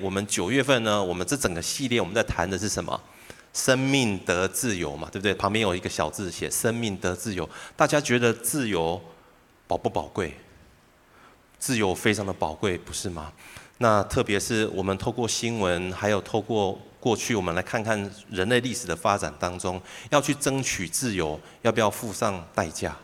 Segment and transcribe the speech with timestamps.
[0.00, 3.00] 我们九月份呢，我们这整个系列我们在谈的是什么？
[3.52, 5.32] 生命得自由嘛，对不对？
[5.32, 9.00] 旁边有一个小字写“生命得自由”，大家觉得自由
[9.66, 10.36] 宝不宝贵？
[11.58, 13.32] 自由非常的宝贵，不是吗？
[13.78, 17.98] 那特别是我们透过新闻，还有透过过去，我们来看看
[18.30, 22.94] 人类历史的发展当中，要去争取自由，要不要付上代价？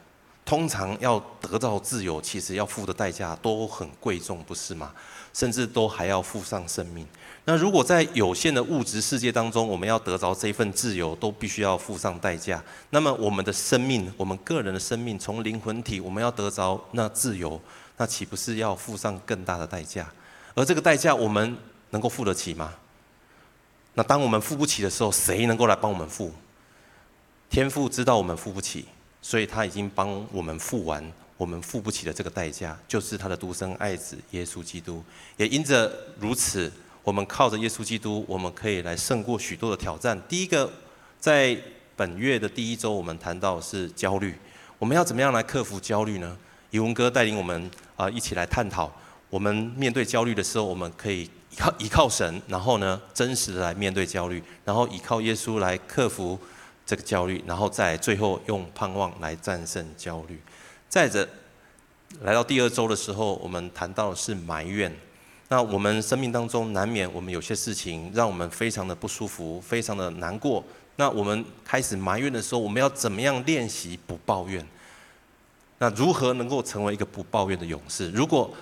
[0.44, 4.92] 通常要得到自由，其实要付的代价都很贵重，不是吗？
[5.32, 7.06] 甚至都还要付上生命。
[7.44, 12.62] 那如果在有限的物质世界当中，我们要得着这份自由，都必须要付上代价。
[12.90, 17.60] 那么我们的生命，我们个人的生命，从灵魂体，我们要得着那自由，
[17.96, 20.08] 那岂不是要付上更大的代价？
[20.54, 21.56] 而这个代价，我们
[21.90, 22.72] 能够付得起吗？
[23.94, 26.32] 那当我们付不起的时候，谁能够来帮我们付？
[27.50, 28.86] 天父知道我们付不起。
[29.24, 31.00] 所以他已经帮我们付完
[31.42, 35.02] 我们付不起的这个代价，就是他的独生爱子耶稣基督。
[35.36, 40.16] 也因着如此，我们靠着耶稣基督，我们可以来胜过许多的挑战。
[40.28, 40.72] 第一个，
[41.18, 41.58] 在
[41.96, 44.36] 本月的第一周，我们谈到是焦虑，
[44.78, 46.38] 我们要怎么样来克服焦虑呢？
[46.70, 48.88] 怡文哥带领我们啊一起来探讨，
[49.28, 56.38] 我们面对焦虑的时候，我们可以依靠依靠神，然后呢真实的来面对焦虑，然后依靠耶稣来克服。
[56.84, 60.38] 这个焦虑，然后再最后用盼望来战胜焦虑。
[60.92, 61.26] 再者，
[62.20, 64.94] 来到第二周的时候，我们谈到的是埋怨。
[65.48, 70.62] 那我们生命当中难免我们有些事情让我们非常的不舒服，非常的难过。
[70.96, 74.62] 那我们开始埋怨的时候，我们要怎么样练习不抱怨？
[75.78, 78.10] 那如何能够成为一个不抱怨的勇士？
[78.10, 78.52] 如果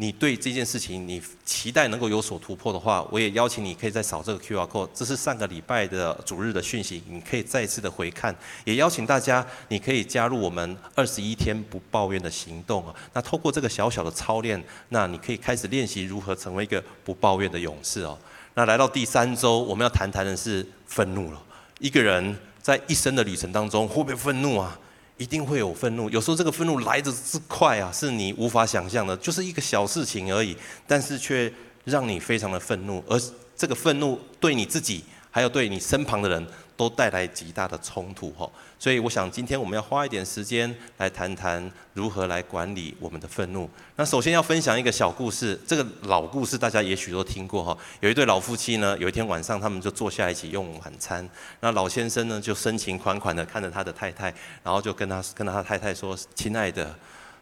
[0.00, 8.34] 你对这件事情，你期待能够有所突破的话，我也邀请你可以再扫这个 QR code，这是上个礼拜的主日的讯息，你可以再次的回看。
[8.64, 12.94] 也邀请大家，你可以加入我们二十一天不抱怨的行动啊。
[13.12, 18.18] 那透过这个小小的操练，那你可以开始练习如何成为一个不抱怨的勇士哦。
[18.54, 21.42] 那来到第三周，我们要谈谈的是愤怒了。
[21.78, 24.78] 一个人在一生的旅程当中，会不会愤怒啊？
[25.20, 31.52] 一定会有愤怒，有时候这个愤怒来得之快啊，是你无法想象的，就是一个小事情而已，但是却
[31.84, 33.20] 让你非常的愤怒，而
[33.54, 36.46] 这个愤怒对你自己，还有对你身旁的人。
[36.80, 43.68] 都带来极大的冲突哈，所以我想今天我们要花一点时间来谈谈如何来管理我们的愤怒。
[43.96, 47.76] 那首先要分享一个小故事，这个老故事大家也许都听过哈。
[48.00, 51.28] 有一对老夫妻呢，有一天晚上他们就坐下一起用晚餐，
[51.60, 56.94] 那老先生呢就深情款款的看着他的太太，然后就跟他跟他太太说：“亲爱的，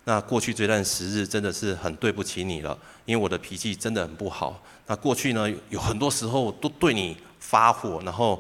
[0.03, 4.61] 那过去这段时日真的是很对不起你了，因为我的脾气真的很不好。
[4.89, 7.17] 那过去呢有很多时候都对你。”
[7.49, 8.39] 发火，然后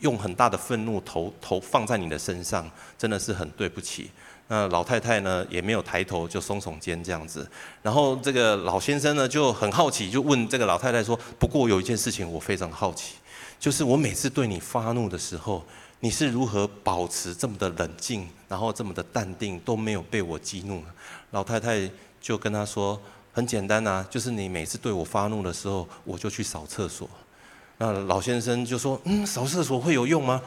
[0.00, 4.10] 用很大的愤怒投投放在你的身上，真的是很对不起。
[4.48, 7.48] 那老太太呢也没有抬头，就耸耸肩这样子。
[7.82, 13.14] 然后这个老先生呢就很好奇，就问这个老太太说：“不过有一件事情我非常好奇，
[13.60, 15.64] 就是我每次对你发怒的时候，
[16.00, 20.82] 你是如何保持这么的冷静，然后这么的淡定，都没有被我激怒？”
[21.30, 21.88] 老太太
[22.20, 23.00] 就跟他说
[23.32, 27.08] ：“很简单啊，就是你每次对我发怒的时候，我就去扫厕所。”
[27.78, 30.42] 那老先生就说：“嗯，扫厕所会有用吗？”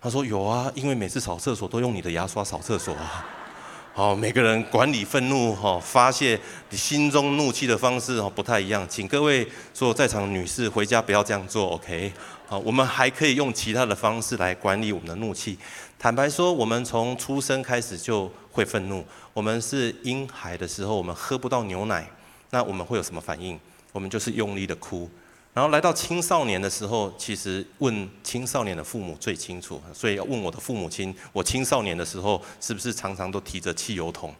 [0.00, 3.26] 他说：“有啊，因为每次扫厕所都用你的牙刷扫厕所啊。
[3.96, 12.12] ”好，每个人管理愤怒、哈发泄你心中怒气的方式哦不太一样，请各位所有在场的女士回家不要这样做，OK？
[12.46, 15.56] 好，我们还可以用其他的方式来管理我们的怒气。
[15.98, 19.02] 坦白说，我们从出生开始就会愤怒。
[19.32, 22.06] 我们是婴孩的时候，我们喝不到牛奶，
[22.50, 23.58] 那我们会有什么反应？
[23.92, 25.08] 我们就是用力的哭。
[25.54, 34.34] 然后来到青少年的时候，其实问青少年的父母最清楚，所以要问我的父母亲，我青少年的时候是不是常常都提着汽油桶？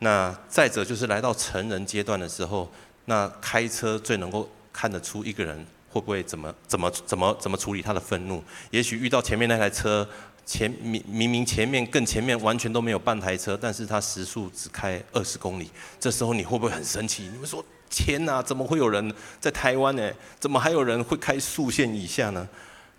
[0.00, 2.68] 那再者就是来到成人阶段的时候，
[3.04, 8.42] 那开车最能够看得出一个人会不会怎么怎么怎么怎么处理他的愤怒。
[8.72, 10.06] 也许遇到前面那台车，
[10.44, 17.22] 前明明明前面更前面完全都没有半台车，但是他时速只开二十公里，这时候你会不会很生气？
[17.32, 17.64] 你们说？
[17.96, 20.12] 天哪，怎么会有人在台湾呢？
[20.38, 22.46] 怎么还有人会开速线以下呢？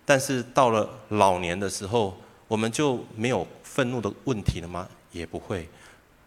[0.04, 2.18] 但是到了老年的时候，
[2.48, 4.90] 我们就没有愤怒的问题了吗？
[5.12, 5.70] 也不会，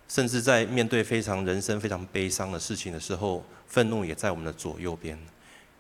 [0.07, 5.19] 甚至在面对非常人生非常悲伤的事情的时候，愤怒也在我们的左右边。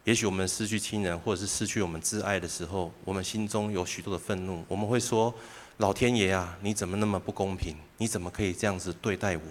[0.02, 4.64] 也许我们失去亲人，或者是失去我们挚爱的时候，我们心中有许多的愤怒。
[4.66, 5.32] 我们会说
[5.78, 7.76] ：“老天爷啊，你怎么那么不公平？
[7.98, 9.42] 你怎么可以这样子对待我？”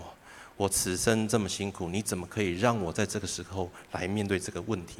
[0.59, 4.97] 我此生这么辛苦，你怎么可以让我在这个时候来面对这个问题？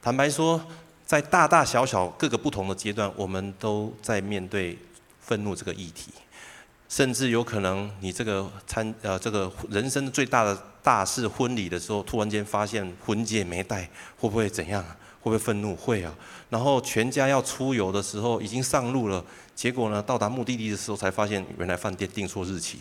[0.00, 0.58] 坦白说，
[1.04, 4.78] 在大大小小各个不同的阶段，我们都在面对
[5.20, 6.10] 愤怒这个议题，
[6.88, 13.82] 甚至有可能你这个参呃这个人生最大的大事婚礼的时候，突然间发现婚戒没带，
[14.16, 14.82] 会不会怎样？
[15.20, 15.76] 会不会愤怒？
[15.76, 16.14] 会啊。
[16.48, 19.22] 然后全家要出游的时候，已经上路了，
[19.54, 22.78] 结果呢，到达目的地的时候才发现，原来饭店订错日期。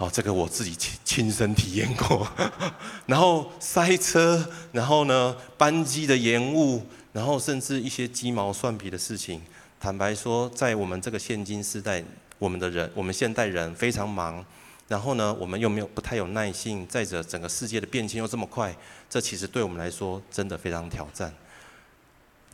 [0.00, 2.26] 哦，这个我自己亲亲身体验过。
[3.04, 9.42] 然后塞车，然后呢，班机的延误，然后甚至一些鸡毛蒜皮的事情。
[9.78, 12.02] 坦白说，在我们这个现今时代，
[12.38, 14.42] 我们的人，我们现代人非常忙。
[14.88, 18.74] 然后呢，我们又没有不太有耐性，再者整个世界的变迁又这么快，
[19.10, 21.30] 这其实对我们来说真的非常挑战。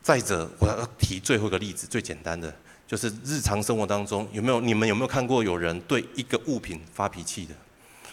[0.02, 2.52] 再者，我要提最后一个例子，最简单的
[2.86, 7.54] 就是日常生活当中有没有你们有没有看过有人对一个物品发脾气的？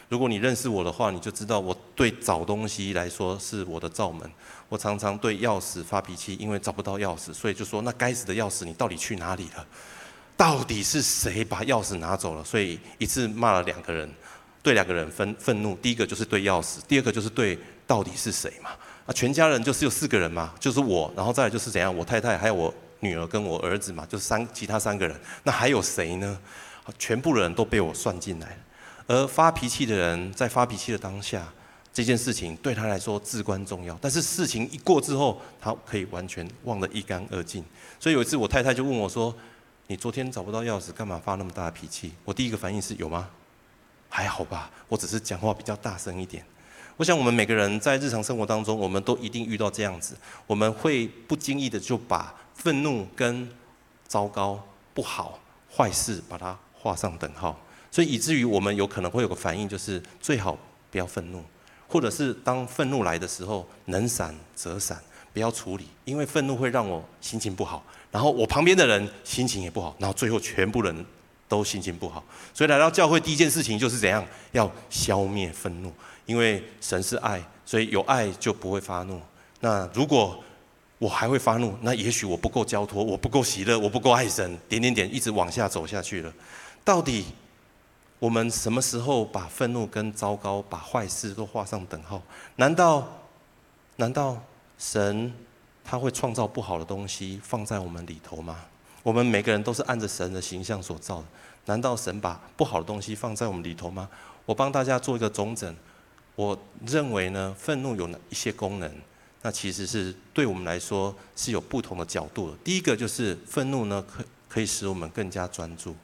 [0.09, 4.29] 如果你认识我的话，你就知道我对找东西来说是我的罩门。
[4.69, 9.65] 我常常对钥匙发脾气，因为找不到钥匙，所以就说那该死的钥匙，你到底去哪里了？
[10.35, 12.43] 到底是谁把钥匙拿走了？
[12.43, 14.09] 所以一次骂了两个人，
[14.63, 15.75] 对两个人愤愤怒。
[15.75, 18.71] 第一个就是对钥匙，第二个就是对到底是谁嘛？
[19.05, 22.73] 啊，全家人就是有四个人嘛，就是我，然后再来就是怎样，我太太还有我
[23.03, 25.19] 女儿跟我儿子嘛，就是三其他三个人。
[25.43, 26.39] 那还有谁呢？
[26.97, 28.57] 全部的人都被我算进来。
[29.05, 31.47] 而发脾气的人在发脾气的当下，
[31.93, 33.95] 这件事情对他来说至关重要。
[34.01, 37.63] 但是事情一过之后，他可以完全忘得一干二净。
[37.99, 39.35] 所以有一次我太太就问我说。
[39.87, 42.13] 你昨天找不到钥匙，干嘛发那么大的脾气？
[42.23, 43.27] 我第一个反应是有吗？
[44.07, 46.43] 还好吧，我只是讲话比较大声一点。
[46.95, 50.15] 我想我们每个人在日常生活当中，我们都一定遇到这样子，
[50.47, 53.49] 我们会不经意的就把愤怒跟
[54.07, 54.63] 糟糕、
[54.93, 55.39] 不好、
[55.75, 57.59] 坏事把它画上等号，
[57.91, 60.57] 所以以至于我们有可能会有个反应，就是最好
[60.91, 61.43] 不要愤怒，
[61.87, 65.01] 或者是当愤怒来的时候，能闪则闪，
[65.33, 67.83] 不要处理，因为愤怒会让我心情不好。
[68.11, 71.05] 然后我旁边的人心情也不好，然后最后全部人
[71.47, 72.23] 都心情不好。
[72.53, 74.23] 所以来到教会第一件事情就是怎样？
[74.51, 75.91] 要消灭愤怒，
[76.27, 79.19] 因为神是爱，所以有爱就不会发怒。
[79.61, 80.43] 那如果
[81.03, 86.33] 我还会发怒，那也许我不够交托，我不够喜乐，我不够爱神，点点点一直往下走下去了。
[86.85, 87.25] 到底
[88.19, 92.21] 我们什么时候把愤怒跟糟糕、把坏事都画上等号？
[92.55, 93.05] 难道
[93.97, 94.41] 难道
[94.77, 95.33] 神？
[95.83, 98.63] 他会创造不好的东西放在我们里头吗？
[99.03, 101.25] 我们每个人都是按着神的形象所造的，
[101.65, 104.07] 难道神把不好的东西放在我们里头吗？
[104.45, 105.75] 我帮大家做一个总整，
[106.37, 106.57] 我
[106.87, 108.89] 认为呢，愤怒有哪一些功能？
[109.43, 112.57] 那其实是对我们来说是有不同的角度的。
[112.63, 115.95] 第一个就是愤怒呢，可可以使我们更加专注。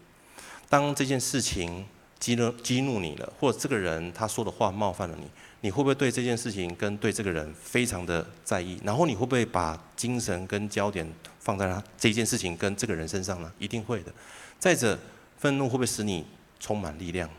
[0.69, 1.83] 当这件事情
[2.19, 5.25] 激怒激怒你了，或者这个人他说的话冒犯了你。
[5.61, 8.79] 你会不会对这件事情跟对这个人非常的在意？
[8.81, 11.05] 然后你会不会把精神跟焦点
[11.41, 13.51] 放在他这件事情跟这个人身上呢？
[13.59, 14.13] 一定会的。
[14.57, 14.97] 再者，
[15.37, 16.25] 愤怒会不会使你
[16.61, 17.29] 充满力量？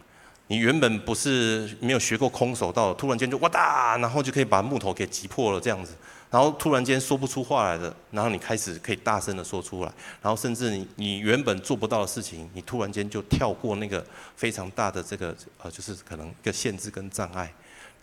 [0.51, 5.95] 你原本不是没有学过空手道，突然间就哇哒，然后就可以把木头给击破了这样子。
[6.29, 9.93] 然后突然间说不出话来的，然后你开始可以大声的说出来。
[10.21, 14.05] 然后甚至你原本做不到的事情，你突然间就跳过那个
[14.35, 15.33] 非常大的这个
[15.63, 17.53] 呃，就是可能一个限制跟障碍。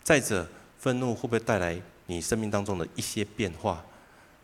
[0.02, 0.48] 再者，
[0.78, 3.84] 愤怒会不会带来你生命当中的一些变化？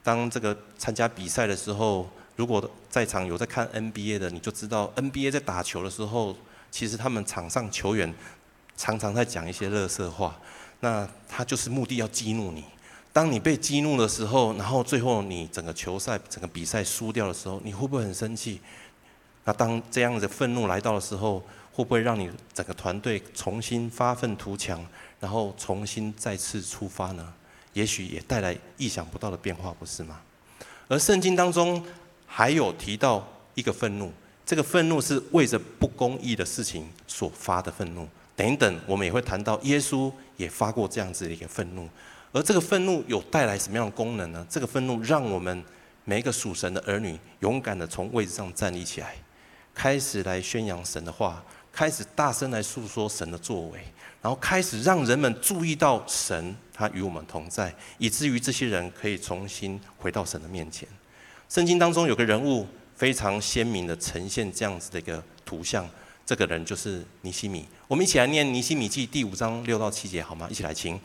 [0.02, 2.06] 当这个参加比赛的时候，
[2.36, 6.36] 如果在场有在看 NBA 的，你就知道 NBA 在打球的时候，
[6.74, 8.12] 其实他们场上球员
[8.76, 10.36] 常常在讲一些垃圾话，
[10.80, 12.64] 那他就是目的要激怒你。
[13.12, 18.60] 当你被激怒的时候，然后最后你整个球赛、整个比赛输掉的时候，你会不会很生气？
[19.44, 21.38] 那当这样的愤怒来到的时候，
[21.70, 24.84] 会不会让你整个团队重新发愤图强？
[25.20, 27.32] 然后重新再次出发呢，
[27.72, 30.20] 也许也带来意想不到的变化，不是吗？
[30.88, 31.80] 而圣经当中
[32.26, 34.12] 还有提到一个愤怒，
[34.46, 38.08] 这个愤怒是为着不公义的事情所发的愤怒。
[38.36, 41.88] 等等，我们也会谈到耶稣也发过这样子的一个愤怒。
[42.32, 44.44] 而这个愤怒有带来什么样的功能呢？
[44.50, 45.62] 这个愤怒让我们
[46.04, 49.14] 每一个属神的儿女勇敢地从位置上站立起来，
[49.72, 53.78] 开始来宣扬神的话，开始大声来诉说神的作为。
[54.20, 60.88] 然后开始让人们注意到神，他与我们同在，以至于这些人可以重新回到神的面前。
[61.48, 65.88] 圣经当中有个人物非常鲜明的呈现这样子的一个图像，
[66.24, 67.66] 这个人就是尼西米。
[67.88, 70.48] 我们一起来念尼西米记第五章六到七节好吗？
[70.50, 70.98] 一起来听。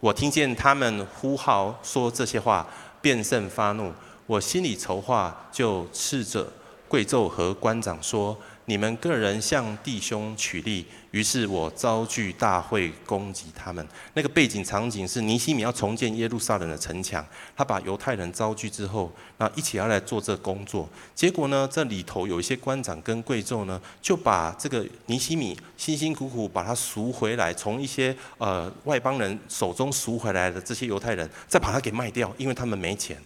[0.00, 2.66] 我听见他们呼号说这些话，
[3.00, 3.92] 便甚发怒。
[4.26, 6.50] 我心里筹划，就斥责
[6.88, 8.36] 贵胄和官长说。
[8.66, 13.86] 你们个人向弟兄取利，于是我召聚大会攻击他们。
[14.14, 20.88] 那个背景场景是尼西米要重建耶路撒冷的城墙，他把犹太人招聚之后，那一起要来做这工作。
[21.14, 33.16] 结果呢，这里头有一些官长跟贵胄呢，就把这个尼西米辛辛苦苦把他赎回来，从一些呃外邦人手中赎回来的这些犹太人，再把他给卖掉，因为他们没钱。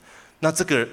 [0.41, 0.89] 那这个。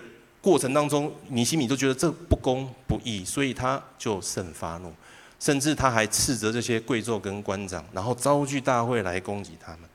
[0.46, 4.94] 过程当中，尼西米都觉得这不公不义，所以他就甚发怒，
[5.40, 9.90] 甚至他还斥责这些贵胄跟官长，然后召集大会来攻击他们。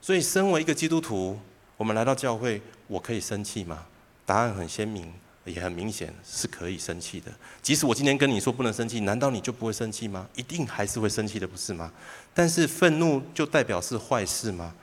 [0.00, 1.38] 所以，身为一个基督徒，
[1.76, 3.86] 我们来到教会，我可以生气吗？
[4.26, 7.30] 答案很鲜明，也很明显，是可以生气的。
[7.62, 10.28] 即使我今天跟你说不能生气，难道你就不会生气吗？
[10.34, 11.92] 一定还是会生气的，不是吗？
[12.34, 14.74] 但是愤怒就代表是坏事吗？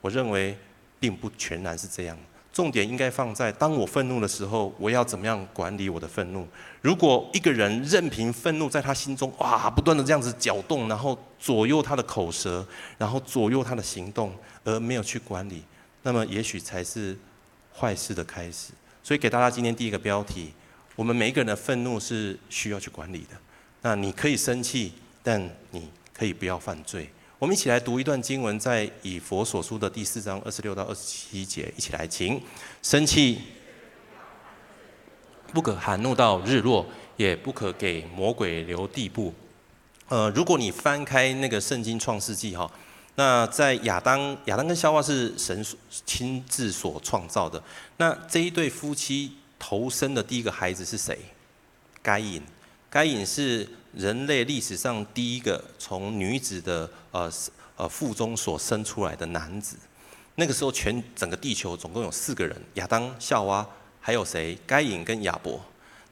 [0.00, 0.58] 我认为
[0.98, 2.18] 并不全然是这样。
[2.56, 6.48] 重点应该放在当我愤怒的时候，我要怎么样管理我的愤怒？
[6.80, 14.34] 如果一个人任凭愤怒在他心中哇，不断的这样子搅动，然后左右他的口舌，然后左右他的行动，
[14.64, 15.62] 而没有去管理，
[16.02, 17.14] 那么也许才是
[17.74, 18.72] 坏事的开始。
[19.02, 20.50] 所以给大家今天第一个标题：
[20.94, 23.36] 我们每一个人的愤怒是需要去管理的。
[23.82, 25.38] 那你可以生气，但
[25.72, 27.10] 你可以不要犯罪。
[27.38, 32.40] 我们一起来读一段经文，在以佛所书的第四章二十六到二十七节，一起来，请
[32.82, 33.38] 生气，
[35.52, 36.86] 不可含怒到日落，
[37.18, 39.34] 也不可给魔鬼留地步。
[40.08, 42.70] 呃，如果你翻开那个圣经创世纪哈，
[43.16, 45.62] 那在亚当亚当跟夏娃是神
[46.06, 47.62] 亲自所创造的，
[47.98, 51.18] 那这一对夫妻头生的第一个孩子是谁？
[52.02, 52.42] 该隐，
[52.88, 53.68] 该隐是。
[53.96, 57.32] 人类历史上第一个从女子的呃
[57.76, 59.74] 呃腹中所生出来的男子，
[60.34, 63.66] 那个时候全整个地球总共有四个人：亚当、夏娃，
[63.98, 64.56] 还有谁？
[64.66, 65.58] 该隐跟亚伯。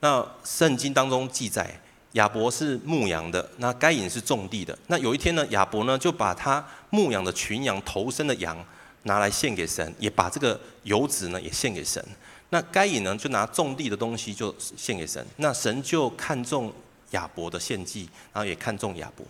[0.00, 1.78] 那圣经当中记载，
[2.12, 4.76] 亚伯是牧羊的，那该隐是种地的。
[4.86, 8.56] 那有一天呢，亚伯呢就把他牧羊的群羊头生的羊
[9.02, 12.02] 拿来献给神，也把这个油脂呢也献给神。
[12.48, 16.72] 那该隐呢就拿种地的东西就献给神，那神就看中。
[17.14, 19.24] 亚伯的献祭，然后也看重亚伯。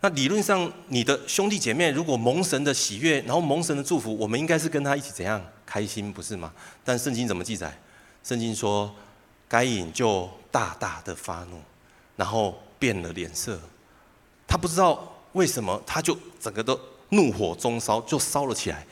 [0.00, 6.52] 那理论上，你的兄弟姐妹如果蒙神的喜悦，然后蒙神的祝福，我们应该是跟他一起怎样开心，不是吗？
[6.84, 7.76] 但圣经怎么记载？
[8.22, 8.94] 圣经说，
[9.48, 11.60] 该隐就大大的发怒，
[12.14, 13.58] 然后变了脸色。
[14.46, 18.86] 他不知道为什么，他就整个都怒火中烧，就烧了起来。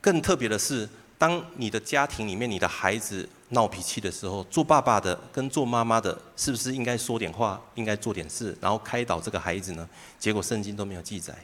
[0.00, 0.88] 更特别的是，
[1.18, 3.28] 当你的家庭里面，你的孩子。
[3.50, 9.88] 闹脾气的时候，做爸爸的跟做妈妈的，是不是应该说点话，应该做点事，然后开导这个孩子呢？
[10.18, 11.34] 结果圣经都没有记载，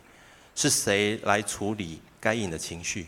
[0.54, 3.06] 是谁来处理该隐的情绪？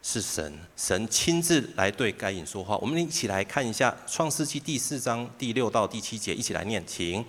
[0.00, 2.76] 是神，神亲自来对该隐说话。
[2.78, 7.24] 我们一起来看一下创世纪第四章第六到第七节，一起来念，请。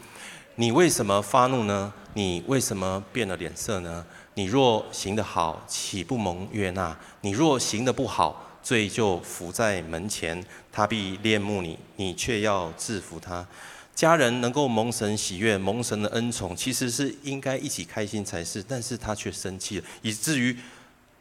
[0.55, 1.91] 你为什么发怒呢？
[2.13, 4.05] 你为什么变了脸色呢？
[4.33, 6.97] 你若行得好，岂不蒙悦纳？
[7.21, 13.43] 你若行得不好，罪就伏在门前，他必恋慕你，你却要制服他。
[13.95, 18.61] 家人能够蒙神喜悦，蒙神的恩宠，其实是应该一起开心才是。
[18.61, 20.55] 但是他却生气了，以至于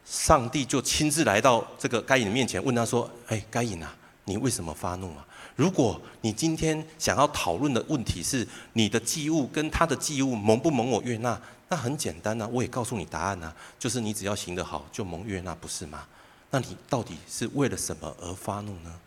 [0.05, 5.25] 上帝就亲自来到这个该隐的面前，问他说：“哎，该隐啊，你为什么发怒啊？
[5.55, 16.05] 如果你今天想要讨论的问题是你的祭物跟他的祭物蒙不蒙我悦纳，那很简单啊，我也告诉你答案啊，就是你只要行得好，就蒙悦纳，不是吗？”
[16.51, 18.99] 那你到底是为了什么而发怒呢？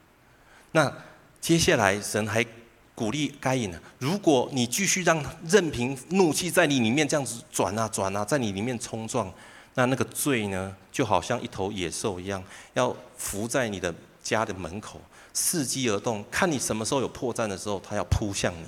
[0.71, 0.93] 那
[1.41, 2.47] 接下来神还
[2.95, 9.33] 鼓励该隐呢，如果你继续让任凭怒气在你里面这样子转啊转啊，在你里面冲撞，
[9.75, 12.43] 那那个罪呢，就好像一头野兽一样，
[12.75, 15.01] 要伏在你的家的门口，
[15.35, 18.67] 伺机而动，看你什么时候有破绽的时候，它要扑向你。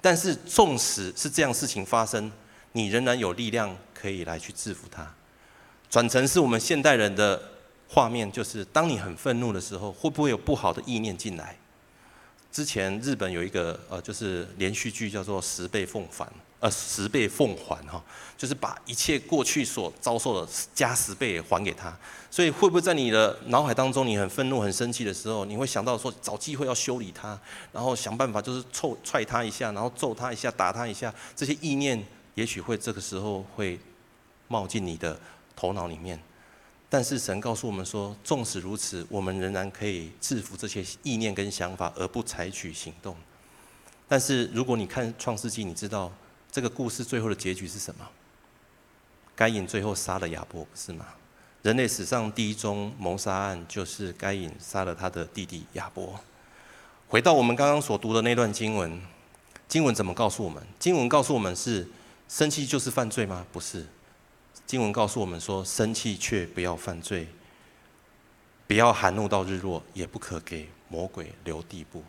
[0.00, 2.32] 但是纵使是这样事情发生，
[2.72, 5.14] 你仍然有力量可以来去制服它。
[5.90, 7.53] 转成是我们现代人的。
[7.88, 11.56] 画面就是，当你很愤怒的时候，会不会有不好的意念进来？
[12.50, 16.24] 之前日本有一个呃，就是连续剧叫做《十倍奉还》，
[16.60, 18.00] 呃，十倍奉还哈，
[18.36, 21.92] 就是把一切过去所遭受的加十倍还给他。
[22.30, 27.36] 所以会不会在你的脑海当中，你很愤怒、很生气的时候，你会想到说找机会要修理他，
[27.72, 32.00] 然后想办法就是臭踹他一下，然后揍他一下、打他一下，这些意念
[32.36, 33.78] 也许会这个时候会
[34.46, 35.18] 冒进你的
[35.56, 36.20] 头脑里面。
[36.94, 43.16] 但是神告诉我们说，纵使如此，我们仍然可以制服这些意念跟想法，而不采取行动。
[44.06, 46.12] 但是如果你看创世纪，你知道
[46.52, 48.08] 这个故事最后的结局是什么？
[49.34, 51.04] 该隐最后杀了亚伯，不是吗？
[51.62, 56.20] 人类史上第一宗谋杀案就是该隐杀了他的弟弟亚伯。
[57.08, 59.02] 回到我们刚刚所读的那段经文，
[59.66, 60.62] 经文怎么告诉我们？
[60.78, 61.88] 经文告诉我们是
[62.28, 63.44] 生气就是犯罪吗？
[63.52, 63.84] 不是，
[64.66, 67.28] 经文告诉我们说，生气却不要犯罪，
[68.66, 72.02] 不要含怒到日落，也不可给魔鬼留地步。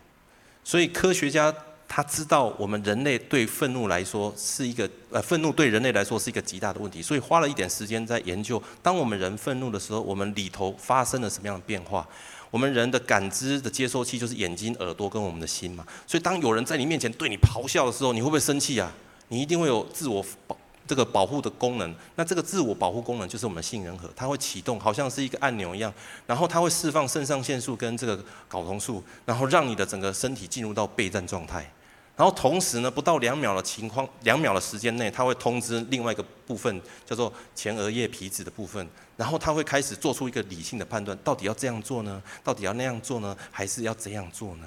[0.64, 1.54] 所以科学家。
[1.88, 12.04] 他知道我们人类对愤怒来说是一个呃，愤怒对人类来说是一个极大的问题，所以花了一点时间在研究，当我们人愤怒的时候，我们里头发生了什么样的变化？
[12.50, 15.86] 我们人的感知的接收器就是眼睛、耳朵跟我们的心嘛。
[16.08, 18.92] 所以当有人在你面前对你咆哮的时候，你会不会生气啊？
[19.28, 21.94] 你一定会有自我保这个保护的功能。
[22.14, 25.92] 那这个自我保护功能就是我们的杏仁核，它会启动，好像是一个按钮一样，
[26.26, 28.16] 然后它会释放肾上腺素跟这个
[28.50, 31.70] 睾酮素，然后让你的整个身体进入到备战状态。
[32.16, 38.88] 然后同时呢，不到两秒的情况，两秒的时间内，它会通知另外一个部分，叫做前额叶皮质的部分，
[39.18, 42.22] 然后它会开始做出一个理性的判断，到底要这样做呢？
[42.42, 43.36] 到底要那样做呢？
[43.50, 44.66] 还是要这样做呢？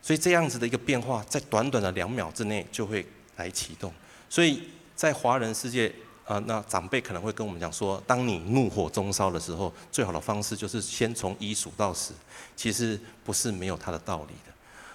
[0.00, 3.06] 所以这样子的一个变化，在短短的两秒之内就会
[3.36, 3.92] 来启动。
[4.30, 4.66] 所以
[4.96, 5.92] 在华人世界
[6.24, 12.12] 啊，那长辈可能会跟我们讲说，当你怒火中烧的时候，最好的方式就是先从一数到十。
[12.56, 14.52] 其实不是没有它的道理的。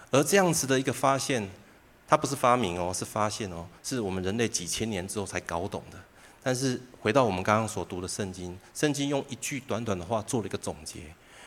[0.09, 1.47] 而这样子的一个发现，
[2.07, 5.97] 它不是发明哦，是发现哦，是我们人类几千年之后才搞懂的。
[6.43, 11.01] 但是回到我们刚刚所读的圣经，圣经用一句短短的话做了一个总结，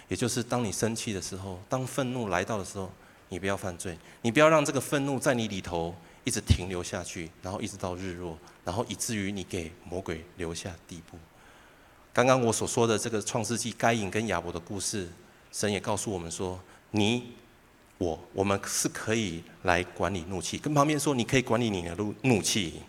[0.09, 2.91] 也就是当你生气的时候，当愤怒来到的时候，
[3.29, 5.95] 你不要犯罪，你不要让这个愤怒在你里头
[6.25, 11.17] 一直停留下去，然后一直到日落，然后以至于你给魔鬼留下地步。
[12.13, 15.09] 刚刚我所说的这个创世纪该隐跟亚伯的故事，
[15.53, 17.35] 神也告诉我们说，你。
[17.97, 22.83] 我我们是可以来管理怒气，跟旁边说，你可以管理你的怒怒气。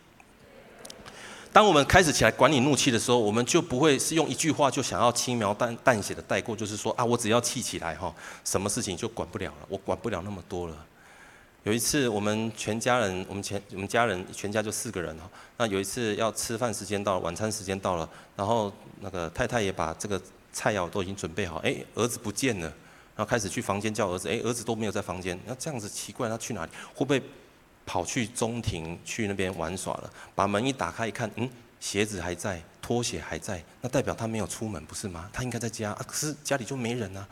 [1.54, 8.13] 当我们开始起来管理怒气的时候，我们就不会是用一句话就想要轻描淡淡写的带过，就是说啊，我只要气起来哈，
[8.44, 10.86] 什么事情就管不了了，我管不了那么多了。
[11.65, 20.22] 有一次我们全家人，我们全我们家人全家就四个人哈，那有一次要吃饭时间到了，晚餐时间到了，然后那个太太也把这个
[20.53, 22.72] 菜肴都已经准备好，哎，儿子不见了。
[23.15, 26.72] 然后开始去房间叫儿子，哎，儿子都没有在房间，那这样子奇怪，他去哪里？
[26.93, 27.19] 会不会
[27.84, 30.13] 跑去中庭去那边玩耍了？
[30.36, 35.27] 把门一打开一看，嗯，鞋子还在，拖鞋还在，那代表他没有出门，不是吗？
[35.34, 37.27] 他应该在家，啊，可是家里就没人啊。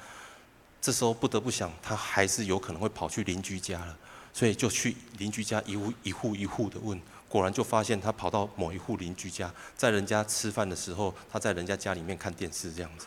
[0.82, 3.98] 这时候不得不想，他还是有可能会跑去邻居家了，
[4.34, 13.06] 所以就去邻居家一户一户一户的问，果然就发现他跑到某一户邻居家，在人家吃饭的时候，他在人家家里面看电视这样子。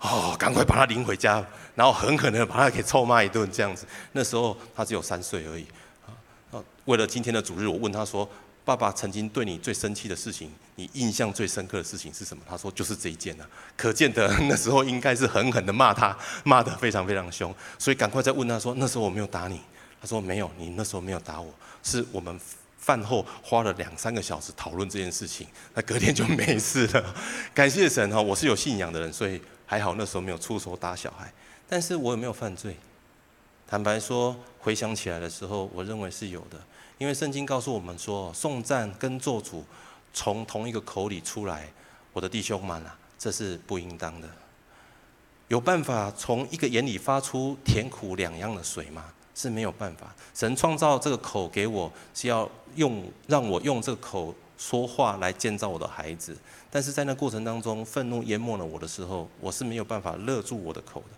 [0.00, 1.42] 哦，赶快把他领回家，
[1.74, 3.86] 然后狠狠的把他给臭骂一顿，这样子。
[4.12, 5.66] 那时候他只有三岁而已。
[6.50, 8.28] 啊，为了今天的主日，我问他说
[8.66, 17.54] ：“爸爸曾经对你最生气的事情，你印象最深刻的事情是什么？”他说：“就是这一件啊。”可见得那时候应该是狠狠的骂他，骂得非常非常凶。
[17.78, 19.60] 所以赶快再问他说：“那时候我没有打你？”
[20.04, 21.50] 他说：“没有，你那时候没有打我，
[21.82, 22.38] 是我们
[22.76, 27.14] 饭后花了两三个小时讨论这件事情，那隔天就没事了。”
[27.54, 29.40] 感谢神哈，我是有信仰的人，所以。
[29.66, 31.32] 还好那时候没有出手打小孩，
[31.66, 32.76] 但是我有没有犯罪？
[33.66, 36.60] 坦白说，回想起来的时候，我认为是有的。
[36.98, 39.62] 因为圣经告诉我们说，颂赞跟咒诅
[40.12, 41.72] 从同一个口里出来，
[42.12, 44.28] 我的弟兄们啊，这是不应当的。
[45.48, 49.06] 有办法从一个眼里发出甜苦两样的水吗？
[49.34, 50.14] 是没有办法。
[50.34, 54.34] 神创造这个口给我，是要用让我用这个口。
[54.56, 56.34] 说话来建造我的孩子，
[56.70, 61.16] 但是在那过程当中，愤怒淹没了我的时候，我是没有办法勒住我的口的，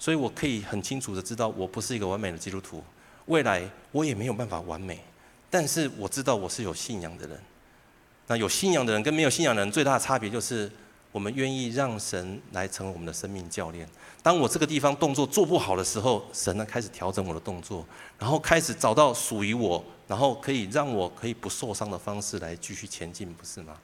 [0.00, 2.82] 所以我可以很清楚的知道，我不是一个完美的基督徒，
[3.26, 4.98] 未来我也没有办法完美，
[5.48, 7.40] 但是我知道我是有信仰的人。
[8.26, 10.70] 那有信仰的人跟没有信仰的人最大的差别就是，
[11.12, 13.86] 我们愿意让神来成为我们的生命教练。
[14.22, 17.84] 当我这个地方动作做不好的时候，神呢开始调整我的动作，
[18.18, 23.76] 然后开始找到属于我，然后可以让我可以不受伤的方式来继续前进，不是吗？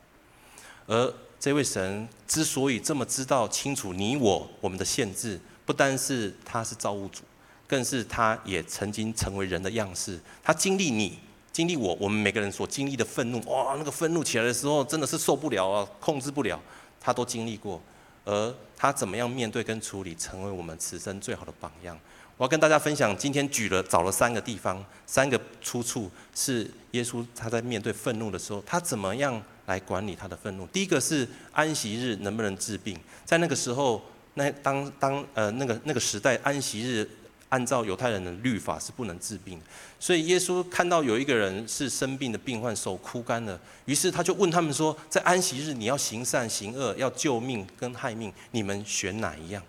[0.87, 7.23] 而这位神之所以这么知道清楚你我我们的限制，不单是他是造物主，
[7.67, 10.19] 更是他也曾经成为人的样式。
[10.43, 11.19] 他经历你，
[11.53, 16.59] 经历我，我们每个人所经历的愤怒，哇，那个愤怒起来的时候真的是受不了啊，控制不了，
[17.01, 17.81] 他都经历过。
[18.25, 21.99] 而他怎么样面对跟处理，成为我们此生最好的榜样。
[22.37, 30.67] 我要跟大家分享，今天举了找了三个地方，三个出处是耶稣他在面对愤怒的时候，他怎么样来管理他的愤怒。
[30.67, 34.03] 第一个是安息日能不能治病，在那个时候，
[34.35, 37.09] 那当当呃那个那个时代安息日。
[37.51, 39.61] 按照犹太人的律法是不能治病，
[39.99, 49.63] 所以耶稣看到有一个人是生病的病患，手枯干了，于是他就问他们说：在安息日你要行善行恶，要救命跟害命，你们选哪一样？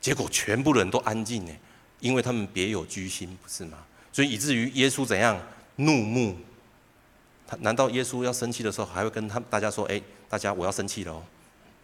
[0.00, 1.52] 结果全部人都安静呢，
[2.00, 3.78] 因为他们别有居心，不是吗？
[4.12, 5.40] 所以以至于耶稣怎样
[5.76, 6.36] 怒目？
[7.46, 11.22] 他难道耶稣要生气的时候，还会跟他大家说：“哎，大家我要生气了哦。”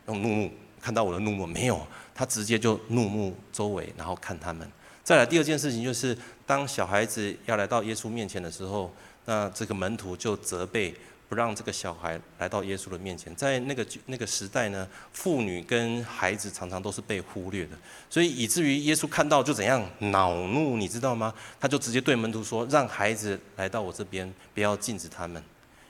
[0.08, 1.86] 用怒目看到我的怒目没有？
[2.14, 4.68] 他直接就怒目周围，然后看他们。
[5.06, 8.92] 再来第二件事情就是，当小孩子要来到耶稣面前的时候，
[9.26, 10.92] 那这个门徒就责备。
[11.28, 17.76] 不让这个小孩来到耶稣的面前，在那个那个时代呢，妇女跟孩子常常都是被忽略的，
[18.08, 21.34] 所以以至于耶稣看到就怎样恼怒，你知道吗？
[21.58, 25.42] 他就直接对门徒说：“让孩子来到我这边，不要禁止他们，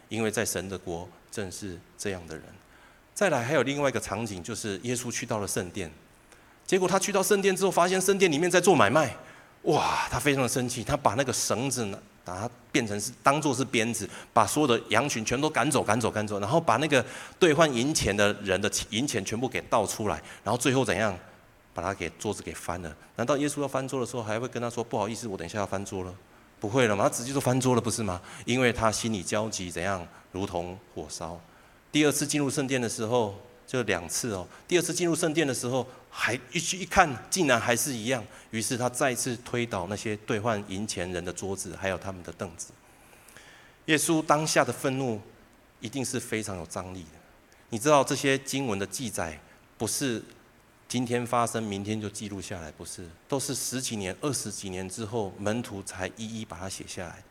[0.09, 2.43] 因为在神的国正是这样的人。”
[3.13, 5.93] 再来还有另外一个场景，就是耶稣去到了圣殿，
[6.67, 9.15] 结果他去到圣殿之后，发现圣殿里面在做买卖，
[9.63, 11.99] 哇，他非常的生气，他把那个绳子呢。
[12.27, 17.07] 把它变成是当做是鞭子，把所有的羊群全都赶走，赶走，赶走，然后把那个
[17.39, 21.17] 兑换银钱的人的银钱全部给倒出来，然后最后怎样，
[21.73, 22.93] 把他给桌子给翻了？
[23.15, 26.13] 难道耶稣要翻桌的时候还会跟他说不好意思，我等一下要翻桌了？
[26.59, 27.05] 不会了吗？
[27.05, 28.21] 他直接就翻桌了，不是吗？
[28.45, 31.41] 因为他心里焦急，怎样，如同火烧。
[31.93, 33.37] 第二次进入圣殿的时候。
[33.67, 34.47] 就两次哦。
[34.69, 38.25] 第二次进入圣殿的时候，还一去一看，竟然还是一样。
[38.51, 42.69] 于是他再次推倒那些兑换银钱人的桌子，还有他们的凳子。
[43.87, 45.21] 耶稣当下的愤怒，
[45.81, 47.19] 一定是非常有张力的。
[47.71, 49.39] 你知道这些经文的记载，
[49.77, 50.23] 不是
[50.89, 57.23] 今天发生，明天就记录下来，不是，都是十几年、二十几年之后，门徒才一一把它写下来。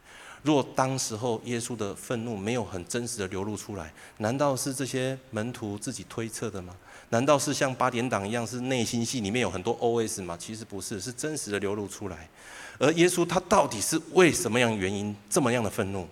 [0.45, 6.75] 若当时候耶稣的愤怒没有很真实的流露出来，难道是这些门徒自己推测的吗？
[7.09, 10.37] 难道是像八点档一样是内心戏里面有很多 OS 吗？
[10.39, 12.29] 其实不是，是真实的流露出来。
[12.77, 16.07] 而耶稣他到底是为什么样原因这么样的愤怒？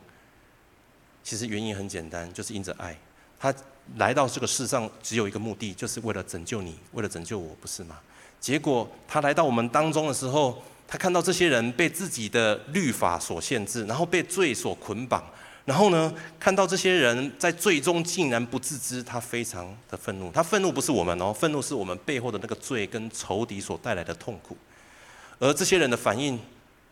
[1.23, 2.97] 其实原因很简单，就是因着爱。
[3.39, 3.53] 他
[3.97, 7.99] 来到这个世上只有一个目的，就是为了拯救你，为了拯救我，不是吗？
[8.39, 10.59] 结果他来到我们当中的时候。
[10.93, 15.23] 他看到这些人被自己的律法所限制，然后被罪所捆绑，
[15.65, 20.31] 然后呢，看到这些人在最终竟然不自知，他非常的愤怒。
[20.31, 24.55] 他愤怒不是我们哦，愤怒是我们背后的那个罪跟仇敌所带来的痛苦。
[25.39, 26.39] 而这些人的反应，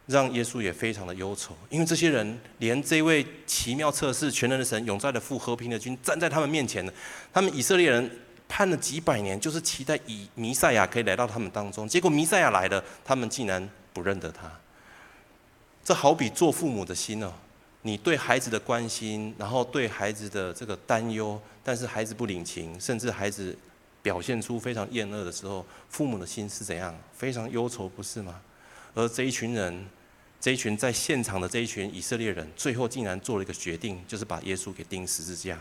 [0.07, 6.91] 让耶稣也非常的忧愁，因为这些人连这位奇妙测试、全能的神、永在的父、和平的君站在他们面前的，
[7.31, 8.09] 他们以色列人。
[8.53, 11.87] 盼了几百年，就是期待以弥赛亚可以来到他们当中。
[11.87, 14.51] 结果弥赛亚来了，他们竟然不认得他。
[15.83, 17.33] 这好比做父母的心哦，
[17.81, 23.57] 你对孩子的关心，然后对孩子的这个担忧，但是孩子不领情，甚至孩子
[24.03, 26.95] 表现出非常厌恶的时候，父母的心是怎样？
[27.13, 28.39] 非常忧愁，不是吗？
[28.93, 29.87] 而这一群人，
[30.39, 35.57] 这一群在现场的这一群以色列人，最后竟然做了一个决定，就是把耶稣给钉十字架。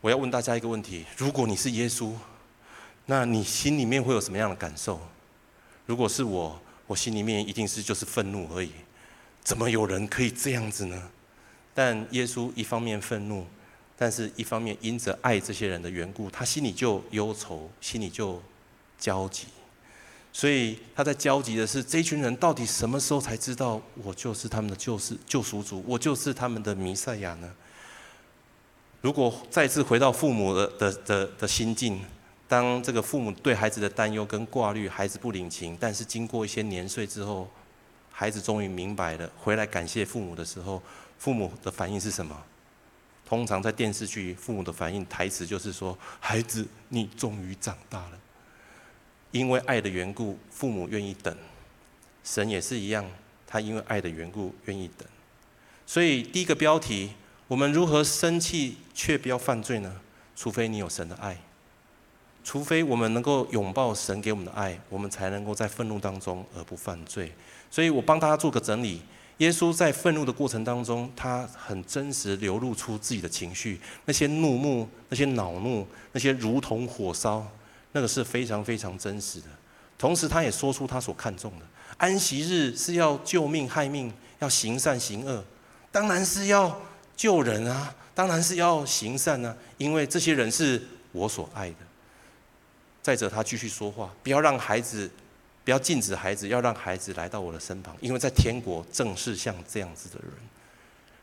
[0.00, 2.12] 我要问大家一个问题：如果你是耶稣，
[3.06, 5.00] 那你心里面会有什么样的感受？
[5.84, 8.70] 如果是我，我心里面一定是就是愤怒而已。
[9.42, 11.10] 怎么有人可以这样子呢？
[11.74, 13.46] 但耶稣一方面愤怒，
[13.96, 18.42] 但是一方面因着爱这些人的缘故，他心里就忧愁，心里就
[18.98, 19.46] 焦急。
[20.32, 27.54] 所以他在焦急的是，这群人到底什么时候才知道我就是他们的救世救赎主，我就是他们的弥赛亚呢？
[29.00, 32.00] 如果再次回到父母的的的的心境，
[32.48, 37.48] 当这个父母对孩子的担忧跟挂虑，孩子不领情，但是经过一些年岁之后，
[38.10, 40.82] 孩子终于明白了，回来感谢父母的时候，
[41.18, 42.40] 父母的反应是什么？
[43.24, 48.12] 通常在电视剧，父母的反应台词就是说：“孩子，你终于长大了。”
[49.32, 51.36] 因为爱的缘故，父母愿意等。
[52.22, 53.04] 神也是一样，
[53.46, 55.06] 他因为爱的缘故愿意等。
[55.84, 57.12] 所以第一个标题。
[57.48, 60.00] 我们如何生气却不要犯罪呢？
[60.34, 61.38] 除非你有神的爱，
[62.46, 67.32] 除非我们能够拥抱神给我们的爱，我们才能够在愤怒当中而不犯罪。
[67.68, 69.02] 所以我帮大家做个整理：
[69.38, 77.44] 耶稣在愤怒的过程当中，他很真实流露出自己的情绪，那些怒目、那些恼怒、那些如同火烧，
[77.90, 79.48] 那个是非常非常真实的。
[79.98, 85.44] 同时，他也说出他所看重的：安息日是要救命害命，要行善行恶，
[85.90, 86.80] 当然是要。
[87.16, 91.76] 救人啊，当然是要行善啊，因为这些人是我所爱的。
[93.06, 95.08] 再者，他继续说话，不要让孩子，
[95.64, 100.32] 不要禁止孩子，要让孩子来到我的身旁，因为在天国正是像这样子的人。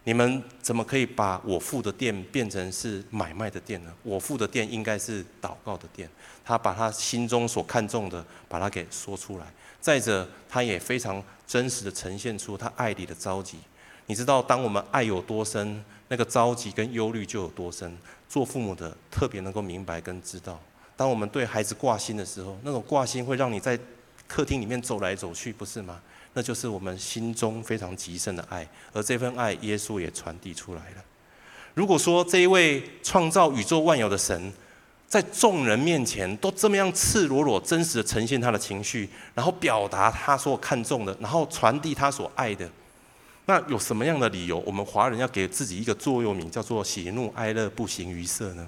[0.06, 3.94] 你们怎么可以把我父的店变成是买卖的店呢？
[4.02, 6.10] 我父的店应该是祷告的店。
[6.46, 9.46] 他把他心中所看重的，把他给说出来。
[9.82, 13.58] 再者，他也非常真实的呈现出他爱里的着急。
[14.06, 17.98] 你知道，当我们爱有多深，那个着急跟忧虑就有多深。
[18.30, 20.58] 做父母的特别能够明白跟知道，
[20.96, 23.78] 当我们对孩子挂心的时候，那种挂心会让你在
[24.28, 26.00] 客厅里面走来走去，不是吗？
[26.34, 31.04] 那就是我们心中非常极深的爱，而这份爱，耶稣也传递出来了。
[31.76, 34.52] 如果说这一位创造宇宙万有的神，
[35.08, 42.68] 在众人面前都这么样赤裸裸、真实的呈现他的情绪，然后表达他所看重的，然后传递他所爱的，
[43.46, 48.68] 那有什么样的理由，我们华人要给自己一个座右铭，叫做“喜怒哀乐不形于色”呢？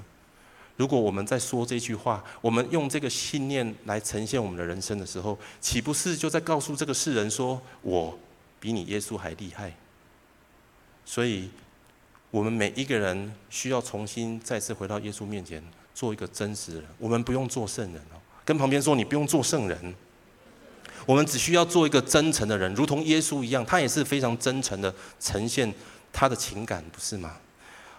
[0.78, 8.18] 如果我们在说这句话，我们用这个信念来呈现我们的人生的时候，岂不是就在告诉这个世人说：“我
[8.60, 9.74] 比你耶稣还厉害？”
[11.06, 11.50] 所以，
[12.32, 16.90] 我们每一个人需要重新再次回到耶稣面前，做一个真实的人。
[16.98, 19.96] 我们不用做圣人哦，跟旁边说：“你不用做圣人。”
[21.06, 25.72] 我们只需要做一个真诚的人，如同耶稣一样，他也是非常真诚的呈现
[26.12, 27.38] 他的情感，不是吗？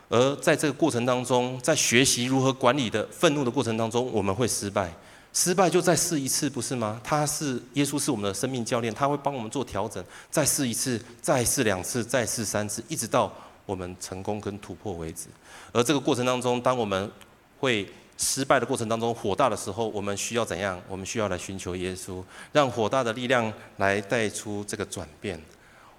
[0.09, 4.93] 而在这个过程当中，在学习如何管理的愤怒的过程当中，我们会失败，
[5.33, 7.01] 失败就再试一次，不是吗？
[7.03, 13.33] 他是耶稣，是我们的生命教练，他会帮我们做调整，再试一次，再试两次，再试三次，一直到
[13.65, 15.27] 我们成功跟突破为止。
[15.73, 17.11] 而这个过程当中，当我们
[17.59, 20.81] 会失败的过程当中，火大的时候，我们需要怎样？
[20.89, 25.43] 我们需要来寻求耶稣，让火大的力量来带出这个转变。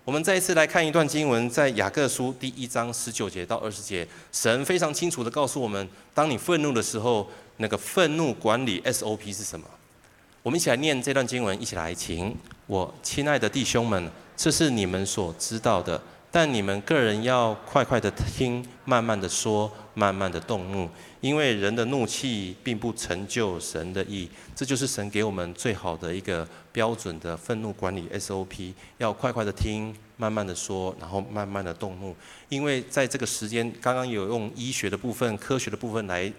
[0.07, 9.67] 我们再一次来看一段经文，在雅各书第一章十九节到二十节，神非常清楚地告诉我们：当你愤怒的时候，那个愤怒管理 SOP 是什么？
[10.43, 12.33] 我们一起来念这段经文，一起来，请
[12.67, 16.01] 我亲爱的弟兄们，这是你们所知道的。
[16.39, 20.87] 但你们个人要快快的听，慢慢的说，慢慢的动怒，
[21.19, 24.29] 因为人的怒气并不成就神的意。
[24.55, 32.15] 这就是神给我们最好的一个标准的愤怒管理 SOP，要快快的听，慢慢的说，然后慢慢的动怒。
[32.49, 36.31] 因为在这个时间，刚刚有用医学的部分、科学的部分来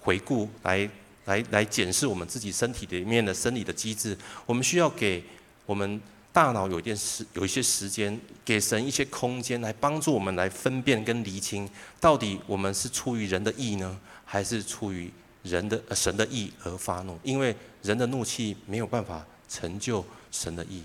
[0.00, 0.90] 回顾、来
[1.26, 5.22] 来来检视我们自己身体里面的生理的机制，我们需要给
[5.64, 6.00] 我们。
[6.32, 11.68] 大脑有一件时，有一些时间，给神一些空间，来帮助我们来分辨跟厘清，
[12.00, 17.18] 到底我们是出于人的意呢，还是出于人的、呃、神的意而发怒？
[17.22, 20.82] 因为人的怒气没有办法成就神的意。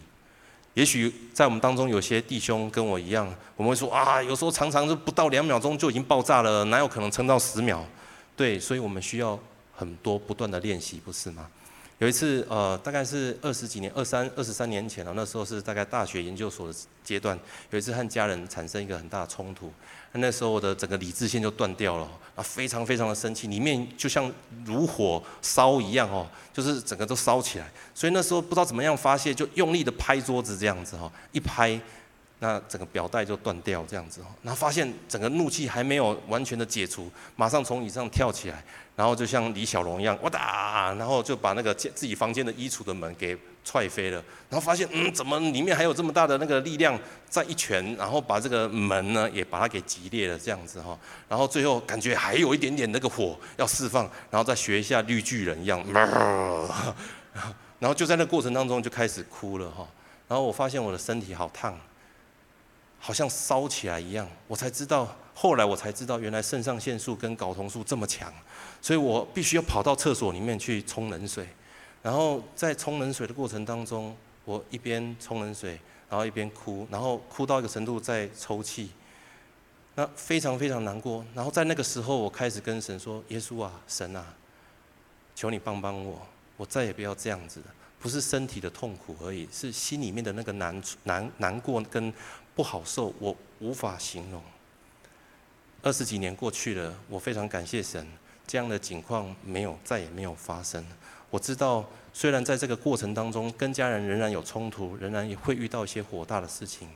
[0.73, 7.83] 也许在我们当中有些弟兄跟我一样，我们会说啊，有时候常常就不到两秒钟就已经爆炸了，哪有可能撑到十秒？
[8.35, 9.39] 对，所以我们需要
[9.73, 11.49] 很多不断的练习，不是吗？
[11.99, 15.13] 有一次，呃，大概是二十几年、二三、二十三年前了。
[15.15, 17.37] 那时候是大概大学研究所的阶段。
[17.71, 19.71] 有一次和家人产生一个很大的冲突，
[20.11, 24.31] 那时候我的整个理智线就断掉了，啊，非常非常的生气，里面就像
[24.63, 27.67] 如火烧一样哦，就是整个都烧起来。
[27.95, 31.81] 所以那时候不知道怎么样发泄，就用力的拍桌子这样子哈，一拍。
[32.39, 38.63] 那整个表带就断掉这样子，然后发现整个怒气还没有完全的解除，马上从椅子上跳起来，
[38.95, 46.95] 然后就像李小龙一样，哇哒，然后就把那个自己房间的衣橱的门给踹飞了，然后发现嗯，怎么里面还有这么大的那个力量，
[47.27, 50.95] 再一拳，然后把这个门呢也把它给击裂了这样子哈，
[51.27, 55.83] 然后最后感觉还有一点点那个火要释放，然后再学一下绿巨人一样，
[57.79, 59.87] 然后就在那过程当中就开始哭了哈，
[60.27, 61.75] 然后我发现我的身体好烫。
[63.07, 68.29] 好像烧起来一样，我才知道，后来我才知道，原来肾上腺素跟睾酮素这么强，
[68.81, 71.47] 所以我必须要跑到厕所里面去冲冷水，
[72.03, 78.89] 然后在冲冷水的过程当中，我一边冲冷水，然后一边哭，然后哭到一个程度再抽泣，
[79.95, 81.23] 那非常非常难过。
[81.33, 84.35] 然后在那个时候，我开始跟神说：“耶稣啊，神啊，
[85.33, 87.67] 求你帮帮我，我再也不要这样子了。
[88.07, 92.13] 不是身体的痛苦而已，是心里面的那个难难难过跟。”
[92.55, 94.41] 不好受，我无法形容。
[95.83, 98.03] 二十几年过去了，我非常感谢神，
[98.47, 100.83] 这样的情况没有，再也没有发生。
[101.29, 106.87] 我知道，虽然在这个过程当中，跟家人仍然有冲突，仍然也会遇到一些火大的事情，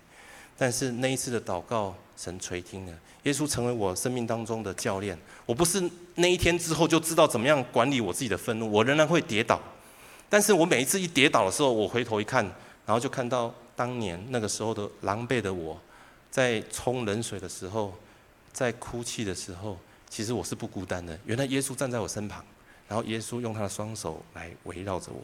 [0.57, 2.93] 但是那一次的祷告，神垂听了。
[3.21, 5.15] 耶稣成为我生命当中的教练。
[5.45, 9.61] 我不是那一天之后就知道怎么样管理我自己的愤怒，我仍然会跌倒。
[10.31, 12.43] 但是我每一次一跌倒的时候，我回头一看，
[12.87, 13.53] 然后就看到。
[13.73, 15.79] 当年那个时候的狼狈的我，
[16.29, 17.91] 在冲冷水的时候，
[18.53, 19.75] 在哭泣的时候，
[20.07, 21.17] 其实我是不孤单的。
[21.25, 22.45] 原来耶稣站在我身旁，
[22.87, 25.21] 然后耶稣用他的双手来围绕着我。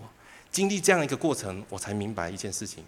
[0.49, 2.83] 经历这样一个过程，我才明白一件事情：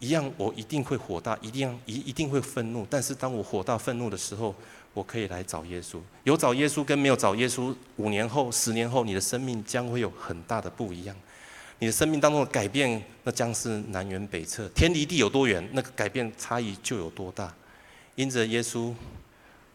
[0.00, 2.86] 一样，我一定会火大，一定一一定会愤怒。
[2.90, 4.54] 但是当我火大愤怒的时候，
[4.92, 5.98] 我可以来找耶稣。
[6.24, 11.16] 有找耶稣跟没有找耶稣，五年后、十年后，你的生命将会有很大的不一样。
[11.80, 17.52] 你的生命当中的改变，那将是南辕北辙，天离地有多远，那个改变差异就有多大。
[18.16, 18.94] 因着耶稣，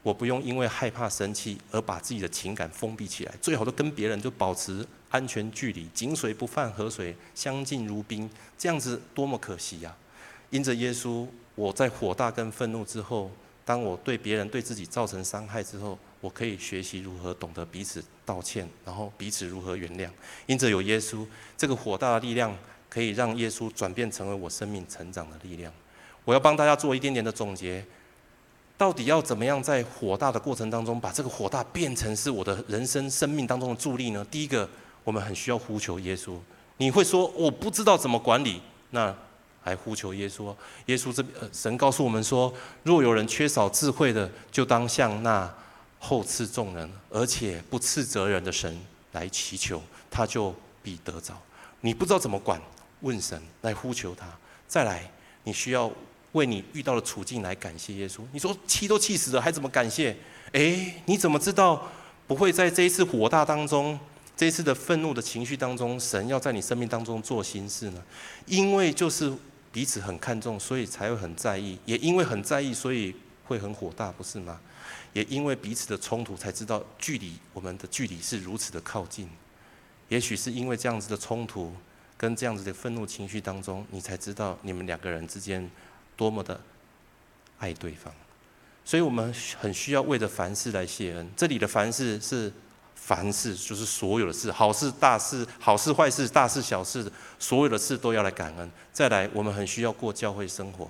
[0.04, 9.96] 我不用因为害怕生气而把自己的情感封闭起来，最好都跟别人就保持安全距离，井水不犯河水，相敬如宾，这样子多么可惜呀、
[10.52, 13.32] 因着耶稣，我在火大跟愤怒之后，
[13.66, 20.10] 当我对别人、对自己造成伤害之后，我可以学习如何懂得彼此道歉，然后彼此如何原谅。
[20.48, 21.24] 因着有耶稣，
[21.56, 22.52] 这个火大的力量
[22.90, 25.72] 可以让耶稣转变成为我生命成长的力量。
[26.24, 27.86] 我要帮大家做一点点的总结。
[28.76, 34.26] 到底要怎么样在火大的过程当中，把这个火大变成是我的人生生命当中的助力呢？
[34.32, 34.68] 第一个，
[35.04, 36.36] 我们很需要呼求耶稣。
[36.78, 38.60] 你会说我不知道怎么管理，
[38.90, 39.16] 那
[39.62, 40.54] 还呼求耶稣。
[40.88, 45.54] 耶稣这边，神告诉我们说，若有人缺少智慧的，就当向那
[46.08, 48.80] 厚赐众人，而且不斥责人的神
[49.14, 51.34] 来祈求，他就必得着。
[51.82, 52.62] 你不知道怎么管，
[53.02, 54.28] 问神来呼求他。
[54.68, 55.12] 再来，
[55.44, 55.92] 你需要。
[56.36, 58.20] 为你遇到的处境来感谢耶稣。
[58.34, 60.14] 你说气都气死了，还怎么感谢？
[60.52, 61.90] 诶，你怎么知道
[62.28, 63.98] 不会在这一次火大当中，
[64.36, 68.04] 这一次的愤怒的情绪当中，神要在你生命当中做新事呢？
[68.48, 69.34] 因为就是
[69.72, 73.16] 彼此很看重，所以才会很在意；也因为很在意，所以
[73.46, 74.60] 会很火大，不是吗？
[75.16, 79.28] 也因为彼此的冲突，才知道距离我们的距离是如此的靠近。
[80.10, 81.74] 也许是因为这样子的冲突
[82.16, 85.68] 跟这样子的愤怒情绪当中，你才知道你们两个人之间。
[86.18, 86.58] 多么的
[87.60, 88.10] 爱对方，
[88.86, 91.30] 所以我们很需要为着凡事来谢恩。
[91.36, 92.50] 这里的凡事是
[92.96, 98.72] 凡事，就是所有的事，好事大事、好事坏事、大事小事，所有的事都要来感恩。
[98.94, 100.90] 再来，我们很需要过教会生活。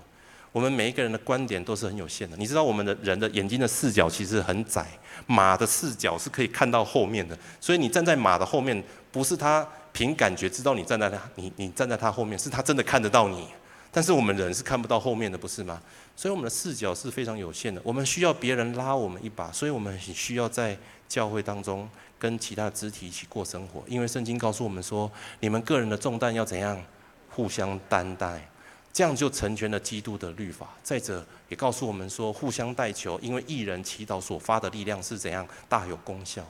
[0.55, 2.37] 我们每一个人的观点都是很有限的。
[2.37, 4.87] 你知道，我们的人的眼睛的视角其实很窄，
[5.27, 7.37] 马的视角是可以看到后面的。
[7.59, 13.45] 所以你站在马的后面，不是他凭感觉知道你站在他，你你站在他后面，是他真的看得到你。
[13.91, 15.81] 但是我们人是看不到后面的，不是吗？
[16.15, 17.81] 所以我们的视角是非常有限的。
[17.83, 20.77] 我们需要别人拉我们一把，所以我们很需要在
[21.09, 21.85] 教会当中
[22.17, 23.83] 跟其他的肢体一起过生活。
[23.87, 26.81] 因为圣经告诉我们说，你们个人的重担要怎样
[27.29, 28.49] 互相担待，
[28.95, 30.69] 这样就成全了基督的律法。
[30.81, 36.41] 再者，也告诉我们说，互相代求，因为义人祈祷所发的力量是怎样大有功效。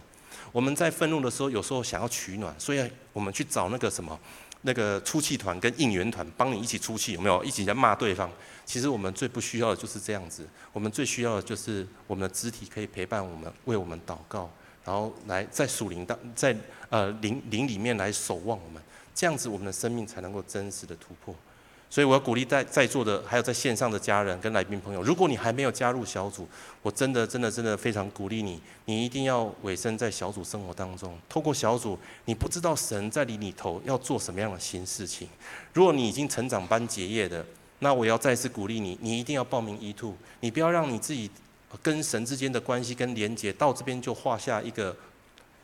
[0.51, 4.19] 我们在愤怒的时候，有时候想要取暖，所以我们去找那个什么。
[4.61, 8.29] 那个出气团跟应援团帮你一起出气，有没有一起在骂对方？
[8.63, 14.49] 其实我们最不需要的就是这样子，我们最需要的就是我们的肢体可以陪伴我们，为我们祷告，
[14.83, 16.55] 然后来在属灵当在
[16.89, 18.81] 呃灵灵里面来守望我们，
[19.13, 21.35] 这样子我们的生命才能够真实的突破。
[21.89, 26.47] 所以我要鼓励在在座的，还有在线上的家人跟来宾朋友，如果你还没有加入小组，
[26.81, 31.17] 我真的真的真的非常鼓励你，你一定要委身在小组生活当中。
[31.29, 35.29] 透过小组，你不知道神在你里头要做什么样的新事情。
[35.73, 37.45] 如果你已经成长班结业的，
[37.79, 41.31] 那我要再次鼓励你，你一定要报名 E2，你不要让你自己
[41.81, 44.95] 跟神之间的关系跟连结到这边就画下一个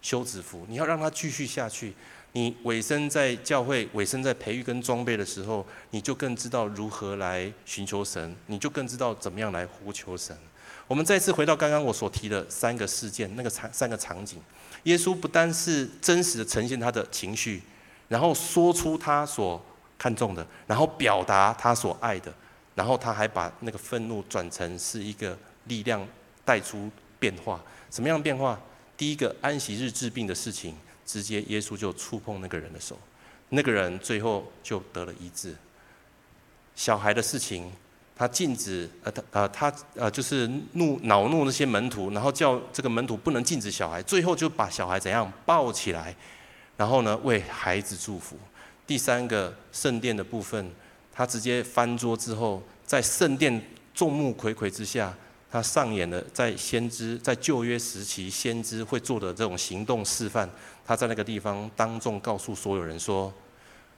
[0.01, 1.93] 休止符，你要让它继续下去。
[2.33, 10.35] 你委身在教会，委身在培育跟装备的时候，你就更知道如何来寻求神，你就更知道怎么样来呼求神。
[10.87, 14.39] 我们再次回到刚刚我所提的三个事件，那个场三个场景，
[14.83, 17.61] 耶稣不单是真实的呈现他的情绪，
[18.07, 19.61] 然后说出他所
[19.97, 22.33] 看重的，然后表达他所爱的，
[22.75, 26.05] 然后他还把那个愤怒转成是一个力量，
[26.45, 26.89] 带出
[27.19, 27.61] 变化。
[27.89, 28.57] 什么样的变化？
[28.95, 30.73] 第一个安息日治病的事情。
[31.11, 32.97] 直接耶稣就触碰那个人的手，
[33.49, 35.53] 那个人最后就得了医治。
[36.73, 37.69] 小孩的事情，
[38.15, 46.15] 他禁止呃他呃他呃就是怒恼怒那些门徒，然后叫这个门徒不能禁止小孩，最后就把小孩怎样抱起来，
[46.77, 48.37] 然后呢为孩子祝福。
[48.87, 50.71] 第三个圣殿的部分，
[51.11, 53.61] 他直接翻桌之后，在圣殿
[53.93, 55.13] 众目睽睽之下。
[55.51, 60.49] 他上演了在先知在旧约时期先知会做的这种行动示范。
[60.85, 63.31] 他在那个地方当众告诉所有人说：“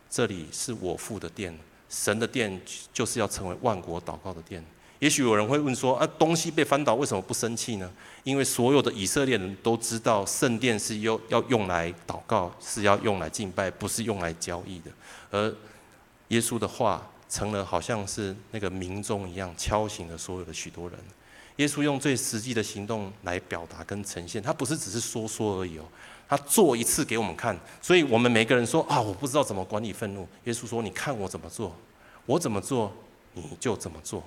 [0.10, 1.58] 这里是我父的殿，
[1.89, 2.60] 神的殿
[2.92, 4.63] 就是要成为万国祷告的殿。”
[5.00, 7.92] 也许有人会问说：“啊，东西被翻倒，为什么不生气呢？”
[8.24, 14.92] 因为所有的以色列人都知道，圣殿是用要用来祷告，是要用来敬拜，不是用来交易的。
[15.30, 15.54] 而
[16.30, 20.98] 耶稣的话成了好像是那个鸣钟一样，敲醒了所有的许多人。
[21.58, 25.84] 耶稣用最实际的行动来表达跟呈现，他不是只是说说而已哦，
[26.28, 27.58] 他做一次给我们看。
[27.82, 30.28] 所以我们每个人说啊，我不知道怎么管理愤怒。
[30.46, 31.76] 耶稣说：“你看我怎么做，
[32.26, 32.92] 我怎么做，
[33.34, 34.24] 你就怎么做。”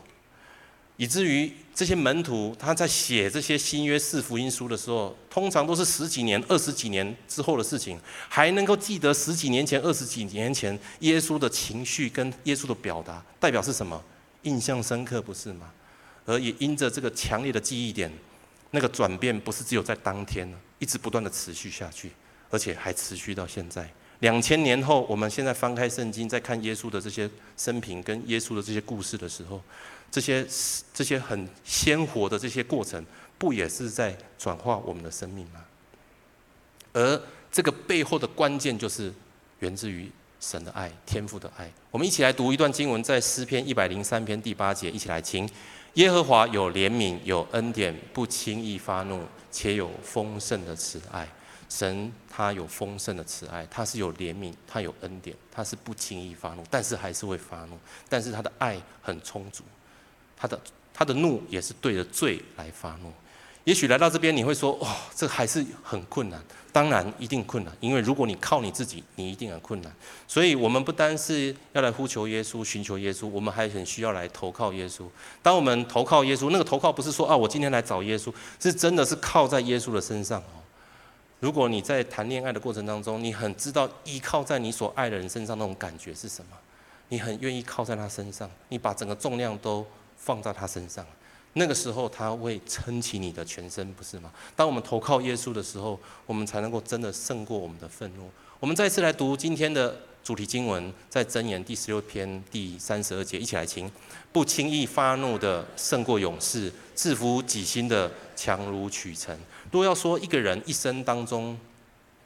[0.98, 8.00] 以至于这些门徒他在写这些新约四福音书的时候，通常都是十几年、二十几年之后的事情，
[8.30, 14.02] 还能够记得十几年前、二十几年前耶稣的情绪跟耶稣的表达，代表是什么？
[14.44, 15.70] 印象深刻，不是吗？
[16.26, 18.12] 而也因着这个强烈的记忆点，
[18.72, 20.46] 那个转变不是只有在当天，
[20.78, 22.10] 一直不断的持续下去，
[22.50, 23.88] 而且还持续到现在。
[24.20, 29.60] 两千年后，我们现在翻开圣经，在看耶稣的这些生平跟耶稣的这些故事的时候，
[30.10, 30.46] 这些
[30.92, 33.04] 这些很鲜活的这些过程，
[33.36, 35.64] 不也是在转化我们的生命吗？
[36.94, 37.22] 而
[37.52, 39.12] 这个背后的关键，就是
[39.58, 40.10] 源自于
[40.40, 41.70] 神的爱，天父的爱。
[41.90, 45.46] 我们一起来读一段经文，在诗篇一百零三篇第八节，一起来听：
[45.96, 51.26] 耶和华有怜悯，有恩典，不轻易发怒，且有丰盛的慈爱。
[51.70, 57.78] 神他有丰盛的慈爱，他是有怜悯，他有恩典，他是不轻易发怒，但是还是会发怒，
[58.10, 59.64] 但是他的爱很充足，
[60.36, 60.60] 他的
[60.92, 63.10] 他的怒也是对着罪来发怒。
[63.66, 66.40] 也许来到这边你会说，哦，这还是很困难。
[66.70, 69.92] 当然一定困难，因为如果你靠你自己，你一定很困难。
[70.28, 75.02] 所以，我们不单是要来呼求耶稣、寻求耶稣，我们还很需要来投靠耶稣。
[75.42, 80.62] 当我们投靠耶稣，那个投靠不是说啊，我今天来找耶稣，是真的是靠在耶稣的身上哦。
[81.40, 86.56] 如果你在谈恋爱的过程当中，你很知道依靠在你所爱的人身上那种感觉是什么，
[87.08, 89.84] 你很愿意靠在他身上，你把整个重量都
[90.16, 91.04] 放在他身上。
[91.58, 94.30] 那个时候，他会撑起你的全身，不是吗？
[94.54, 98.30] 当我们投靠耶稣的时候，我们才能够真的胜过我们的愤怒。
[98.60, 103.90] 我们再次来读今天的主题经文，在箴言第十六篇第三十二节，一起来听：
[104.32, 109.34] 不轻易发怒的胜过勇士，制服己心的强如取城。
[109.72, 111.58] 若要说一个人一生当中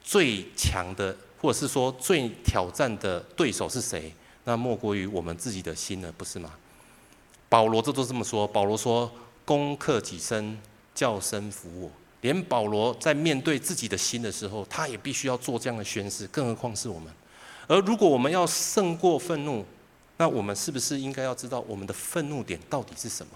[0.03, 4.13] 最强的，或者是说最挑战的对手是谁，
[4.43, 6.51] 那莫过于我们自己的心了，不是吗？
[7.51, 8.47] 保罗这都这么说。
[8.47, 9.11] 保罗说
[9.43, 10.57] ：“攻克己身，
[10.95, 11.91] 叫身服我。”
[12.21, 17.11] 连保罗在面对自己的心的时候，他也必须要做这样的宣誓，更何况是我们。
[17.67, 19.65] 而如果我们要胜过愤怒，
[20.15, 23.33] 那我们是不是应该要知道我们的愤怒点到底是什么？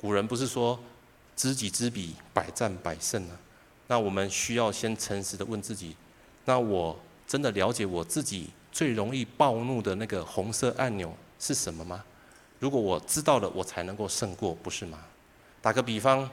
[0.00, 0.76] 古人不是说
[1.36, 3.38] “知己知彼，百战百胜”呢？
[3.86, 5.94] 那我们需要先诚实的问自己：
[6.44, 12.02] 那我真的了解我自己最容易暴怒的那个红色按钮是什么吗？
[12.58, 14.98] 如果我知道了，我才能够胜过，不是吗？
[15.60, 16.28] 打个比方，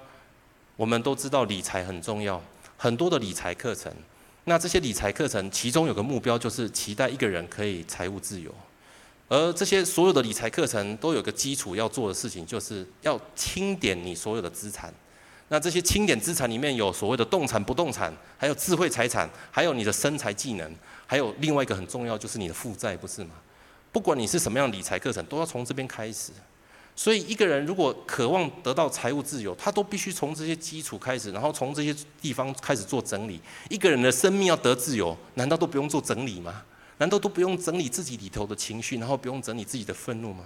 [0.75, 2.41] 我们都知道理财很重要，
[2.77, 3.91] 很多的理财课程。
[4.45, 8.53] 那这些理财课程，其中有个目标就是期待一个人可以财务自由。
[9.29, 14.93] 而这些所有的理财课程都有个基础要做的事情，就是要清点你所有的资产。
[15.47, 20.75] 那这些清点资产里面有所谓的动产、不动产，还有智慧财产，还有你的身材技能，
[21.07, 23.31] 还有另外一个很重要就是你的负债，不是吗？
[23.93, 26.31] 不管你是什么样理财课程，都要从这边开始。
[26.95, 33.39] 所以一个人如果渴望得到财务自由，他都必须从这些基础开始，然后从这些地方开始做整理。
[33.69, 36.63] 一个人的生命要得自由，难道都不用做整理吗？
[36.97, 40.43] 难道都不用整理自己里头的情绪，然后不用整理自己的愤怒吗？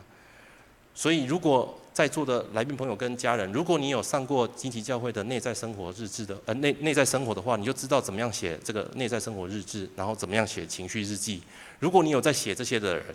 [0.96, 11.44] 所以，如果在座的来宾朋友跟家人，如果你有上过金奇教会的内在生活日志的，呃，内内在生活的话，你就知道怎么样写这个内在生活日志，然后怎么样写情绪日记。
[11.80, 13.06] 如果你有在写这些的人，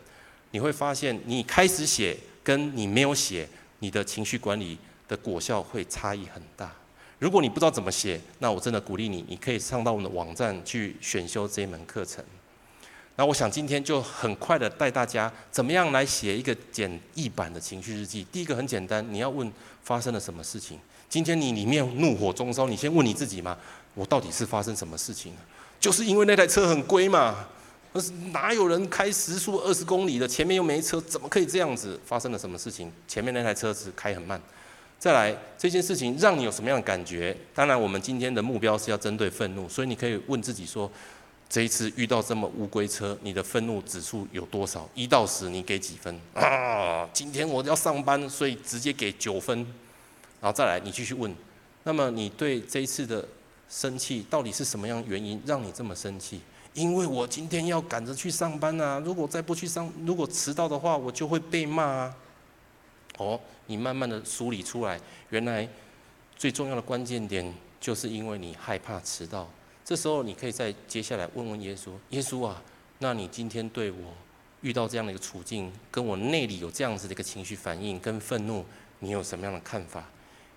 [0.53, 3.49] 你会发现，你开始写跟你没有写，
[3.81, 4.79] 你的情绪管理
[5.09, 6.73] 的果效会差异很大。
[7.19, 12.25] 如果你不知道怎么写，那我真的鼓励你，你可以上到我们的网站去选修这一门课程。
[13.17, 18.27] 那我想今天就很快的带大家怎么样来写一个简易版的情绪日记。
[18.33, 19.51] 第一个很简单，你要问
[19.83, 20.79] 发生了什么事情。
[21.09, 23.57] 今天你里面怒火中烧，你先问你自己嘛，
[23.95, 25.33] 我到底是发生什么事情？
[25.79, 27.47] 就是因为那台车很贵嘛。
[28.33, 30.27] 哪有人开时速二十公里的？
[30.27, 31.99] 前面又没车，怎么可以这样子？
[32.05, 32.91] 发生了什么事情？
[33.07, 34.41] 前面那台车子开很慢。
[34.99, 37.37] 再来，这件事情让你有什么样的感觉？
[37.55, 40.91] 当然，我们今天的目标是要针对愤怒，所以你可以问自己说：
[41.51, 44.89] 这一次遇到这么乌龟车，你的愤怒指数有多少？
[44.95, 46.19] 一到十，你给几分？
[46.35, 49.59] 啊，今天我要上班，所以直接给九分。
[50.41, 51.35] 然后再来，你继续问。
[51.85, 53.27] 那么你对这一次的
[53.69, 56.41] 生气，到底是什么样原因让你这么生气？
[56.75, 58.99] 因为我今天要赶着去上班啊！
[59.05, 62.17] 如果再不去上，如果迟到的话，我就会被骂啊。
[63.19, 64.99] 哦，你慢慢的梳理出来，
[65.29, 65.69] 原来
[66.37, 69.47] 最重要的关键点就是因为你害怕迟到。
[69.85, 72.63] 这时候你可以再接下来问问耶稣：耶稣啊，
[73.01, 74.15] 那你今天对我
[74.63, 78.65] 遇到这样的一个处境，跟我内里有这样子的一个情绪反应跟愤怒，
[79.01, 80.09] 你有什么样的看法？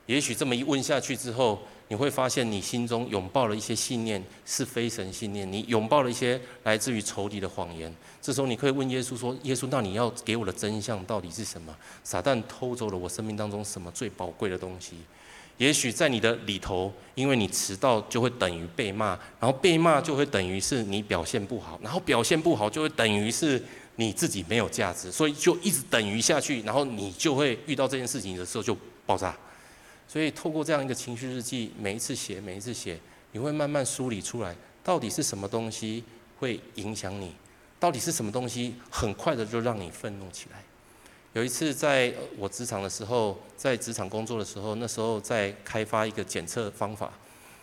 [0.05, 5.49] 也许这么一问下去之后，你会发现你心中拥抱了一些信念，是非神信念。
[5.51, 7.93] 你拥抱了一些来自于仇敌的谎言。
[8.21, 11.75] 这时候你可以问耶稣说：“耶稣，那你要给我的真相到底是什么？
[12.03, 14.95] 撒旦偷走了我生命当中什么最宝贵的东西？
[15.57, 19.09] 也许在你的里头，因为你迟到就会等于被骂，
[19.39, 23.63] 然后被骂就会等于是你表现不好，然后表现不好就会等于是
[23.97, 28.75] 你自己没有价值，所以就一直等于下去，然后你就会遇到这件事情的时候就
[29.05, 29.37] 爆炸。”
[30.07, 32.99] 所以，透过这样一个情绪日记，每一次写，每一次写，
[33.31, 36.03] 你会慢慢梳理出来，到底是什么东西
[36.39, 37.33] 会影响你？
[37.79, 40.63] 到底是什么东西很快的就让你愤怒起来？
[41.33, 47.11] 有一次在我职场的时候，在职场工作的时候，那时候在开发一个检测方法。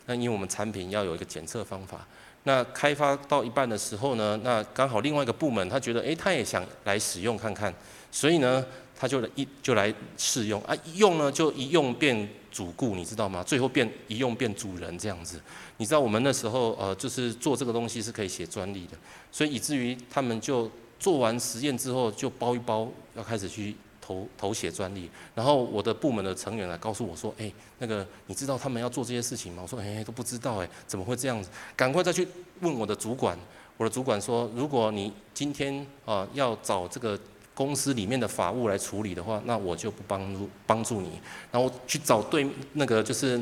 [0.07, 2.07] 那因为我们产品要有一个检测方法，
[2.43, 7.72] 那开发到一半的时候呢，那刚好另外一个部门他觉得，诶，他也想来使用看看，
[8.11, 8.66] 所以呢，
[9.03, 13.43] 他就一就来试用啊，一用呢就一用变主顾，你知道吗？
[13.43, 15.41] 最后变一用变主人这样子。
[15.79, 18.97] 你知道我们那时候呃，就是做这个东西是可以写专利的，
[19.33, 23.75] 所以以至于他们就做完实验之后就包一包，要开始去。
[24.05, 31.49] 投投写专利，然后我的部门的成员来告诉我说：“哎，那个你知道他们要做这些事情吗？”我说：“哎，都不知道，哎，怎么会这样子？
[31.77, 32.27] 赶快再去
[32.63, 33.39] 问我的主管。”
[33.79, 37.17] 我的主管说：“如果你今天啊要找这个
[37.55, 41.21] 公司里面的法务来处理的话，那我就不帮助帮助你。
[41.51, 43.41] 然后去找对那个就是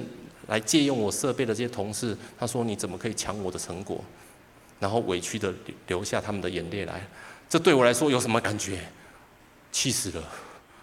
[0.48, 4.04] 来借用我设备的这些同事，他说你怎么可以抢我的成果？
[4.78, 5.52] 然后委屈的
[5.86, 7.06] 流下他们的眼泪来。
[7.48, 8.80] 这对我来说有什么感觉？
[9.70, 10.24] 气死了！”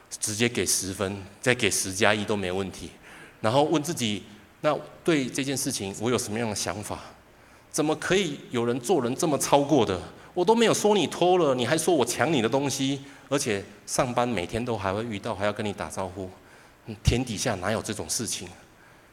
[0.10, 2.90] 直接给十分，再给十加一都没问题。
[3.42, 4.24] 然后问自己，
[4.62, 4.74] 那
[5.04, 7.02] 对这件事情我有什么样的想法？
[7.70, 10.00] 怎么可以有人做人这么超过的？
[10.34, 16.30] 我都没有说你偷了，你还说我抢你的东西，而且上班每天都还会遇到，还要跟你打招呼。
[17.04, 18.48] 天底下哪有这种事情？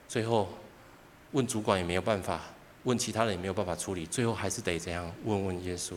[0.09, 0.49] 最后
[1.33, 2.41] 问主管也没有办法，
[2.85, 5.95] 问其他人也没有办法处理，最后还是得这样问问耶稣。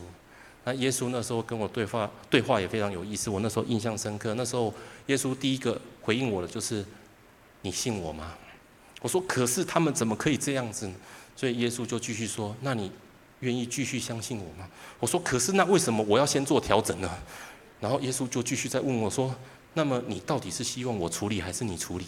[0.64, 3.30] 那耶稣那时候跟我对话，对话也非常有意思。
[3.30, 4.34] 我那时候印象深刻。
[4.34, 4.74] 那时候
[5.06, 6.84] 耶稣第一个回应我的就是
[7.62, 8.34] ：“你信我吗？”
[9.00, 10.90] 我说：“可是他们怎么可以这样子？”
[11.36, 12.90] 所以耶稣就继续说：“那你
[13.40, 17.08] 愿意继续相信我吗？”我说：“可是那为什么我要先做调整呢？”
[17.80, 19.34] 然后耶稣就继续在问我说
[19.74, 22.04] ：“那么你到底是希望我处理还是你处理？”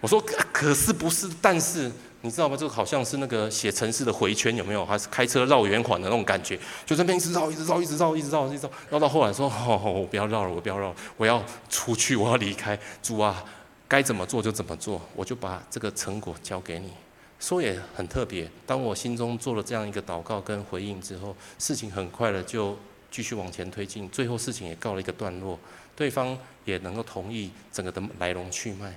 [0.00, 0.20] 我说
[0.52, 1.90] ：“可是不是，但是。”
[2.20, 2.56] 你知道吗？
[2.56, 4.84] 这个好像是那个写城市的回圈，有没有？
[4.84, 6.58] 还是开车绕圆环的那种感觉？
[6.84, 13.44] 就在那边一直绕，一直绕，一直绕，一直绕，一直绕，绕到后来说：“哦，我不要绕了，我不要绕，我要出去，我要离开。”主啊，
[13.86, 16.90] 该怎么做就怎么做，我就把这个成果交给你。
[17.38, 22.76] 说也很特别，当我心中做了这样一个祷告跟回应之后，事情很快的就
[23.10, 25.58] 继续往前推进，最后事情也告了一个段落，
[25.94, 28.94] 对方也能够同意整个的来龙去脉。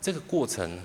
[0.00, 0.80] 这个过程。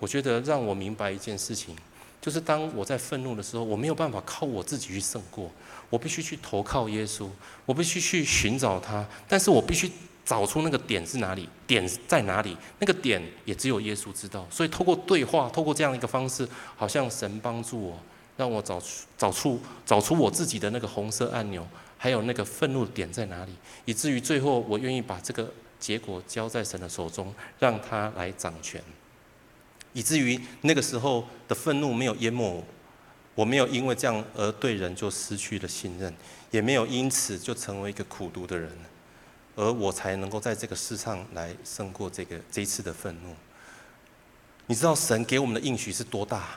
[0.00, 1.74] 我觉得让我明白一件事情，
[2.20, 5.50] 就是当我在愤怒的时候，我没有办法靠我自己去胜过，
[5.88, 7.26] 我必须去投靠耶稣，
[7.64, 9.90] 我必须去寻找他，但是我必须
[10.22, 14.46] 找出那个点是哪里，点在哪里，那个点也只有耶稣知道。
[14.50, 17.98] 所以透过对话，透过这样一个方式，好像神帮助我，
[18.36, 18.86] 让我找出
[19.16, 21.66] 找出找出我自己的那个红色按钮，
[22.04, 23.52] 还有那个愤怒点在哪里，
[23.86, 25.50] 以至于最后我愿意把这个
[25.80, 28.78] 结果交在神的手中，让他来掌权。
[29.94, 32.64] 以至于那个时候的愤怒没有淹没我，
[33.34, 36.14] 我没有因为这样而对人就失去了信任，
[36.50, 38.70] 也没有因此就成为一个苦读的人，
[39.56, 43.34] 而我才能够在这个世上来胜过这个这一次的愤怒。
[44.66, 46.50] 你知道神给我们的应许是多大？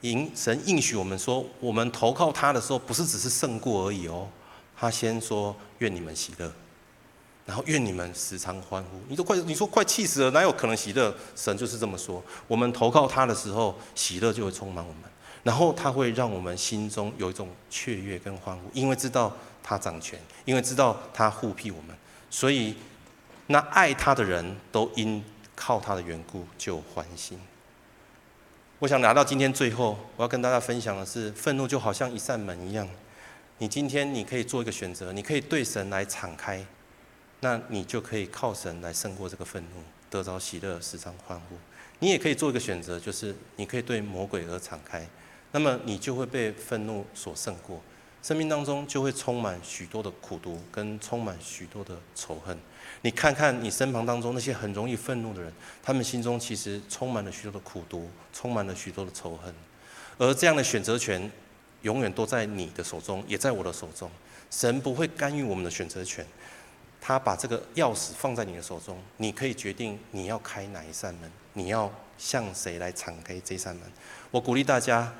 [0.00, 4.28] 应神应许我们说，我们投靠他的时候，不是只是胜过而已哦。
[4.78, 6.52] 他先说愿你们喜乐。
[7.46, 11.14] 然后愿你们时常欢呼，你都快你说快气死了，哪有可能喜乐？
[11.34, 12.22] 神就是这么说。
[12.46, 15.04] 我们投靠他的时候，喜乐就会充满我们，
[15.42, 21.96] 然后他会让我们心中有一种雀跃跟欢呼，因为知道他掌权，因为知道他护庇我们，
[22.28, 22.76] 所以
[23.46, 25.24] 那爱他的人都因
[25.56, 27.40] 靠他的缘故就欢心。
[28.78, 32.86] 我想拿到今天最后，我要跟大家分享的是，愤怒就好像一扇门一样，
[33.58, 36.64] 你今天你可以做一个选择，你可以对神来敞开。
[37.40, 39.80] 那你就可以靠神来胜过这个愤怒，
[40.10, 41.56] 得着喜乐，时常欢呼。
[42.00, 45.06] 你也可以做一个选择，就是你可以对魔鬼而敞开，
[45.52, 47.80] 那么你就会被愤怒所胜过，
[48.24, 52.58] 生命当中就会充满许多的苦毒，跟充满许多的仇恨。
[53.02, 59.54] 你看看你身旁当中那些很容易愤怒的人，他们心中其实充满了许多的苦毒，充满了许多的仇恨。
[60.18, 61.30] 而这样的选择权，
[61.82, 64.10] 永远都在你的手中，也在我的手中。
[64.50, 66.26] 神不会干预我们的选择权。
[67.00, 73.84] 他把这个钥匙放在你的手中，你可以决定你要开哪一扇门，你要向谁来敞开这扇门。
[74.32, 75.12] 我鼓励大家，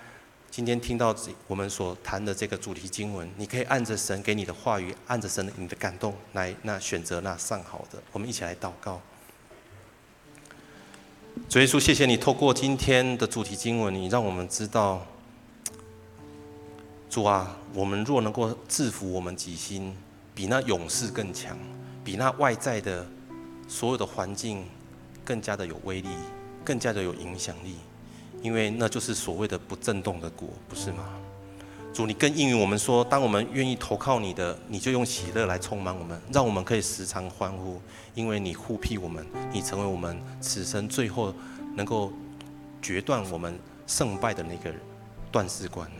[0.51, 1.15] 今天听到
[1.47, 8.03] 我们所谈的这个主题经文，你可以按着神给你的话语，按着神你的感动来，那选择那上好的。
[8.13, 9.01] 我们一起来祷告。
[11.49, 15.07] 主耶稣，谢谢你透过今天的主题经文，你让我们知道，
[17.09, 19.97] 主啊，我们若能够制服我们己心。
[20.35, 21.59] 比那勇士更强，
[22.05, 23.05] 比那外在的
[23.67, 24.65] 所有的环境
[25.25, 26.09] 更加的有威力，
[26.65, 27.75] 更加的有影响力，
[28.41, 31.09] 因为那就是所谓的不震动的果，不是吗？
[31.93, 37.83] 主，你更应允我们说，当我们愿意投靠你的，你就用喜乐来充满我们，让我们可以时常欢呼，
[38.15, 41.35] 因为你护庇我们，你成为我们此生最后
[41.75, 42.13] 能够
[42.81, 44.73] 决断我们胜败的那个
[45.33, 45.91] 断事官。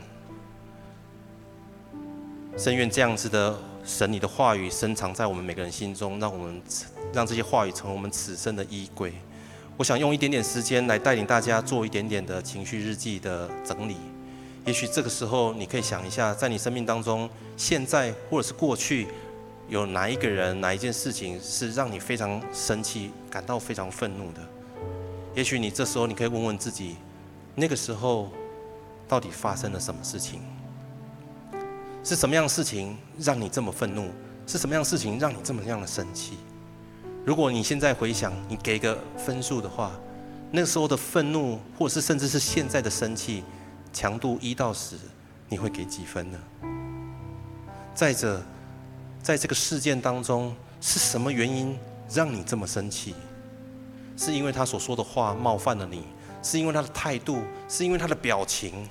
[2.59, 6.61] 深愿这样子的神，你的话语深藏在我们每个人心中，让我们
[7.13, 9.13] 让这些话语成为我们此生的依归。
[9.77, 13.95] 我想用一点点时间来带领大家做一点点的情绪日记的整理。
[14.65, 19.07] 也许这个时候，你可以想一下，在你生命当中，现在或者是过去，
[19.69, 24.41] 有哪一个人、哪一件事情是让你非常生气、感到非常愤怒的？
[25.33, 26.97] 也许你这时候，你可以问问自己，
[27.55, 28.29] 那个时候
[29.07, 30.41] 到底发生了什么事情？
[32.03, 34.09] 是什么样的事情让你这么愤怒？
[34.47, 36.37] 是什么样的事情让你这么样的生气？
[37.25, 39.91] 如果你现在回想，你给个分数的话，
[40.51, 43.43] 那时候的愤怒，或是甚至是现在的生气。
[43.91, 44.95] 强度一到十，
[45.47, 46.39] 你会给几分呢？
[47.95, 48.39] 再者，
[49.21, 51.75] 在这个事件当中，是什么原因
[52.07, 53.15] 让你这么生气？
[54.15, 56.03] 是因为他所说的话冒犯了你？
[56.43, 57.41] 是因为他的态度？
[57.67, 58.87] 是因为他的表情？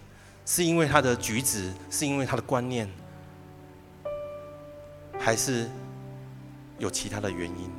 [0.48, 1.70] 是因为他的举止？
[1.90, 2.88] 是因为他的观念？
[5.20, 5.68] 还是
[6.78, 7.70] 有其他的原因？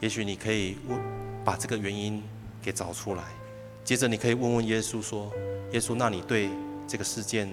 [0.00, 1.00] 也许你可以问，
[1.44, 2.20] 把这个原因
[2.60, 3.22] 给找出来。
[3.84, 5.32] 接着，你可以问问耶稣说。
[5.70, 6.50] 耶稣，那你对
[6.88, 7.48] 这个事件，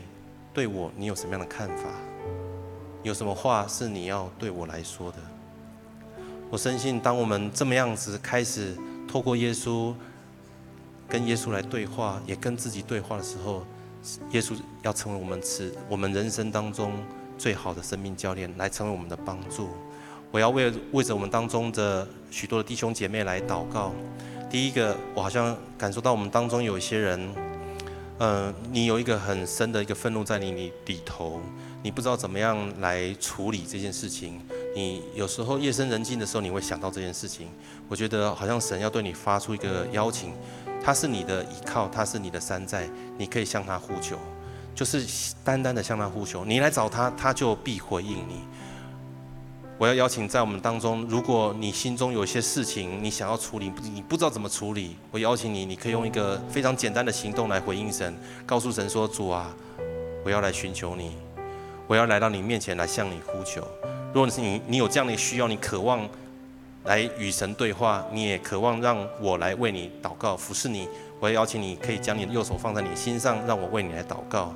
[0.52, 1.84] 对我，你有什么样的看法？
[3.04, 5.18] 有什么话是你要对我来说的？
[6.50, 8.76] 我深信，当我们这么样子开始
[9.08, 9.94] 透过耶稣
[11.08, 13.64] 跟耶稣来对话，也跟自己对话的时候，
[14.32, 16.92] 耶稣要成为我们此我们人生当中
[17.38, 19.70] 最好的生命教练，来成为我们的帮助。
[20.32, 23.94] 我要为为着我们当中的许多的弟兄姐妹来祷告。
[24.50, 27.34] 第一个，我好像感受到我们当中有一些人。
[28.20, 31.42] 嗯，你有一个很深的一个愤怒在你里里头，
[31.84, 34.40] 你不知道怎么样来处理这件事情。
[34.74, 37.50] 你有时候夜深人静的时候，你会想到这件事情。
[37.90, 40.32] 我觉得好像神要对你发出一个邀请，
[40.82, 44.18] 他是你的依靠，他是你的山寨，你可以向他呼求，
[44.74, 45.06] 就是
[45.44, 46.46] 单单的向他呼求。
[46.46, 48.46] 你来找他，他就必回应你。
[49.78, 58.16] 我要邀请在我们当中，如果你心中有一些事情你想要处理，你不知道怎么处理，我邀请你，你可以用一个非常简单的行动来回应神，
[58.46, 59.54] 告诉神说：“主啊，
[60.24, 61.18] 我要来寻求你，
[61.88, 63.68] 我要来到你面前来向你呼求。”
[64.14, 66.08] 如果是你，你有这样的需要，你渴望
[66.86, 70.88] 来与神对话，你也渴望让我来为你祷告服侍你，
[71.20, 74.54] 我要邀请你可以将你的右手放在你心上，让我为你来祷告。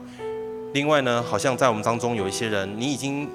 [0.73, 3.29] 另外呢，好像在我们当中有一些人，你已经。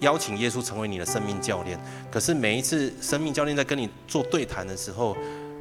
[0.00, 1.76] 邀请耶稣成为你的生命教练，
[2.08, 5.16] 可是每一次生命教练在跟你做对谈的时候，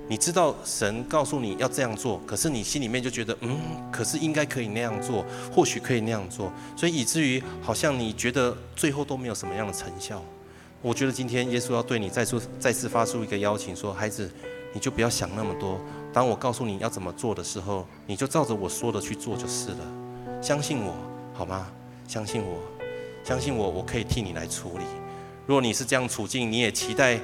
[0.10, 3.60] 你知道神告诉你要这样做，可是你心里面就觉得，嗯，
[3.92, 10.24] 可是应该可以那样做，或许可以那样做，所以以至于好像你觉得最后都没有什么样的成效。
[10.82, 14.32] 我觉得今天耶稣要对你再次再次发出一个邀请，说，孩子，
[14.74, 15.80] 你就不要想那么多，
[16.14, 20.94] 当我告诉你要怎么做的时候，你就照着我说的去做就是了，相信我，
[21.34, 21.68] 好吗？
[22.08, 22.60] 相信我。
[23.24, 24.86] 相信我，我可以替你来处理。
[25.46, 27.20] 如果你是这样处境，你也期待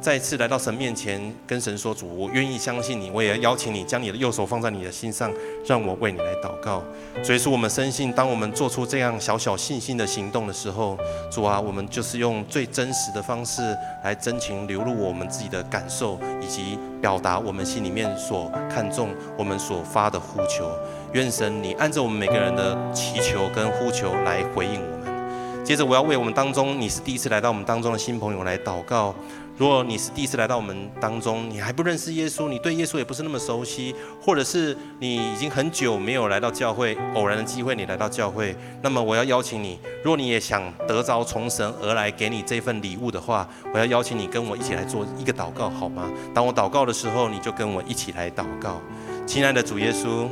[0.00, 5.32] 再次来到神面前，跟神说：“主，我愿意相信你。”我也要邀请你将你的右手放在你的心上，
[5.66, 6.82] 让我为你来祷告。
[7.24, 8.46] 所以说，我们深信，当我们。
[8.52, 10.96] 做出这样小小信心的行动的时候，
[11.30, 15.28] 主啊，我们就是用最真实的方式来真情流露我们。
[15.28, 19.58] 自己的感受，以及表达我们心里面所看重、我们。
[19.58, 20.70] 所发的呼求。
[21.12, 25.64] 愿神你按照我们每个人的祈求跟呼求来回应我们。
[25.64, 26.32] 接着，我要为我们。
[26.32, 27.64] 当中你是第一次来到我们。
[27.64, 29.12] 当中的新朋友来祷告。
[29.58, 46.10] 如果你是第一次来到我们当中，你还不认识耶稣，你对耶稣也不是那么熟悉，或者是你已经很久没有来到教会，偶然的机会你来到教会，那么我要邀请你，如果你也想得着从神而来给你这份礼物的话，我要邀请你跟我一起来做一个祷告，好吗？
[46.34, 48.82] 当我祷告的时候，你就跟我一起来祷告。
[49.26, 50.26] 亲爱的主耶稣，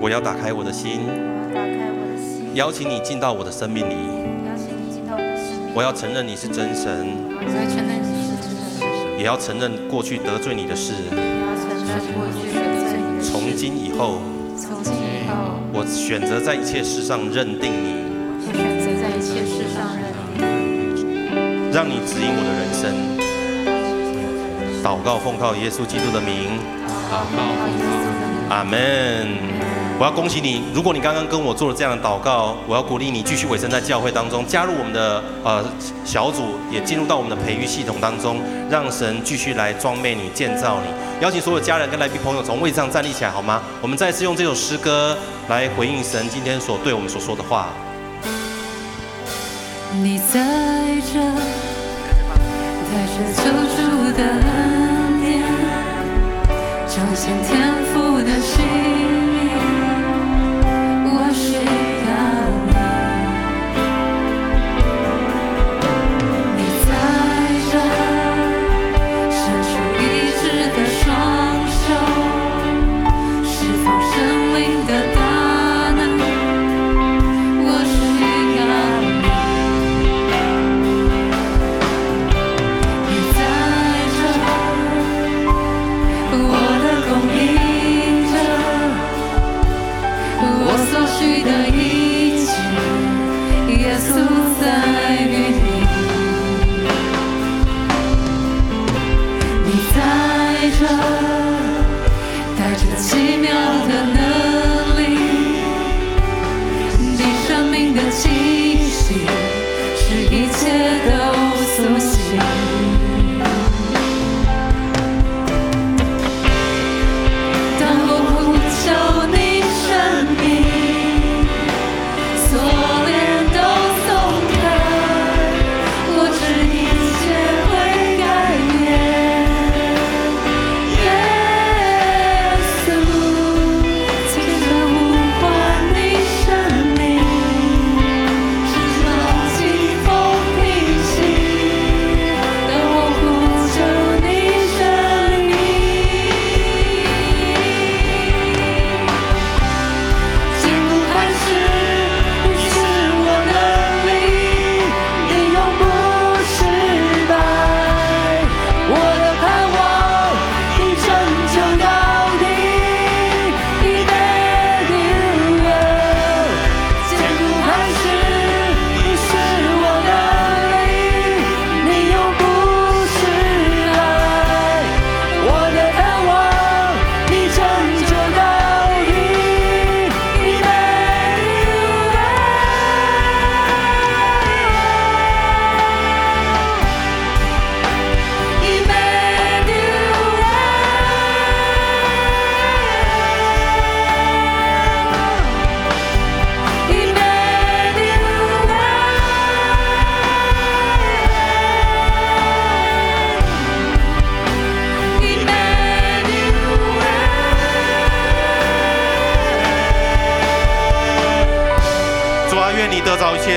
[0.00, 1.00] 我要打开我的心。
[2.54, 3.94] 邀请你进到我的生命里。
[4.46, 5.74] 邀请你进到我的生命里。
[5.74, 7.25] 我要承认你是真神。
[9.18, 10.92] 也要承认过去得罪你的事。
[11.10, 13.30] 也要承认过去得罪你的事。
[13.30, 14.20] 从今以后。
[14.56, 15.58] 从今以后。
[15.72, 18.04] 我选择在一切事上认定你。
[18.38, 20.14] 我选择在一切事上认
[20.94, 21.72] 定你。
[21.72, 22.94] 让你指引我的人生。
[24.84, 26.60] 祷告奉靠耶稣基督的名。
[27.10, 28.54] 祷告奉靠。
[28.54, 29.55] 阿门。
[29.98, 35.64] 我要恭喜你，如果你刚刚跟我做了这样的祷告，我要鼓励你继续委身在教会当中，加入我们的呃
[36.04, 38.38] 小组，也进入到我们的培育系统当中，
[38.68, 41.24] 让神继续来装备你、建造你。
[41.24, 43.62] 邀请所有家人跟来宾朋友从位置上站立起来，好吗？
[43.80, 45.16] 我们再次用这首诗歌
[45.48, 47.68] 来回应神今天所对我们所说的话。
[50.02, 50.44] 你在
[51.10, 51.18] 这，
[52.92, 55.40] 带着救主的恩典，
[56.86, 59.15] 彰显天赋的心。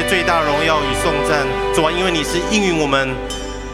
[0.10, 3.08] 最大荣耀与颂赞，主啊，因为你是应允我们，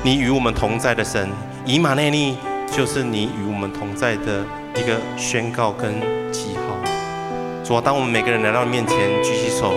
[0.04, 1.30] 你与我们同在的神，
[1.66, 2.36] 以马内利
[2.70, 4.44] 就是你与我们同在的
[4.76, 5.94] 一个宣告跟
[6.34, 6.76] 记号。
[7.64, 9.72] 主啊，当我们每个人来到你面前举起手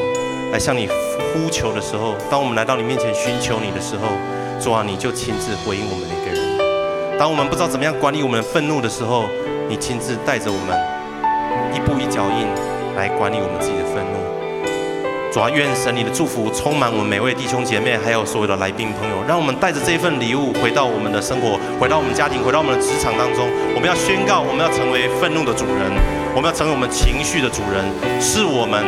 [0.52, 4.08] 来向你呼求的时候，当我们来到你面前寻求你的时候，
[4.60, 7.16] 主啊，你就亲自回应我们每个人。
[7.16, 9.26] 当我们不知道怎么样管理我们愤怒的时候，
[9.68, 10.76] 你亲自带着我们
[11.72, 12.48] 一步一脚印
[12.96, 14.27] 来管理我们自己的愤怒。
[15.30, 19.22] 主啊，愿神你的祝福充满我们每位弟兄姐妹，还有所有的来宾朋友。
[19.28, 23.44] 让我们带着这份礼物回到我们的生活，回到我们家庭，回到我们的职场当中。
[23.76, 25.92] 我们要宣告，我们要成为愤怒的主人，
[26.32, 27.84] 我们要成为我们情绪的主人，
[28.16, 28.80] 是我们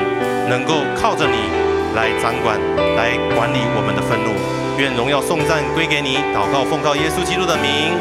[0.49, 1.37] 能够靠着你
[1.93, 2.57] 来掌管、
[2.97, 4.33] 来管理我们的愤怒。
[4.81, 7.93] 愿荣耀颂赞归给你，祷告奉告耶稣基督的名，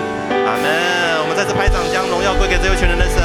[0.48, 1.20] 阿门。
[1.20, 3.20] 我们再次拍掌，将荣耀归给这位全能的神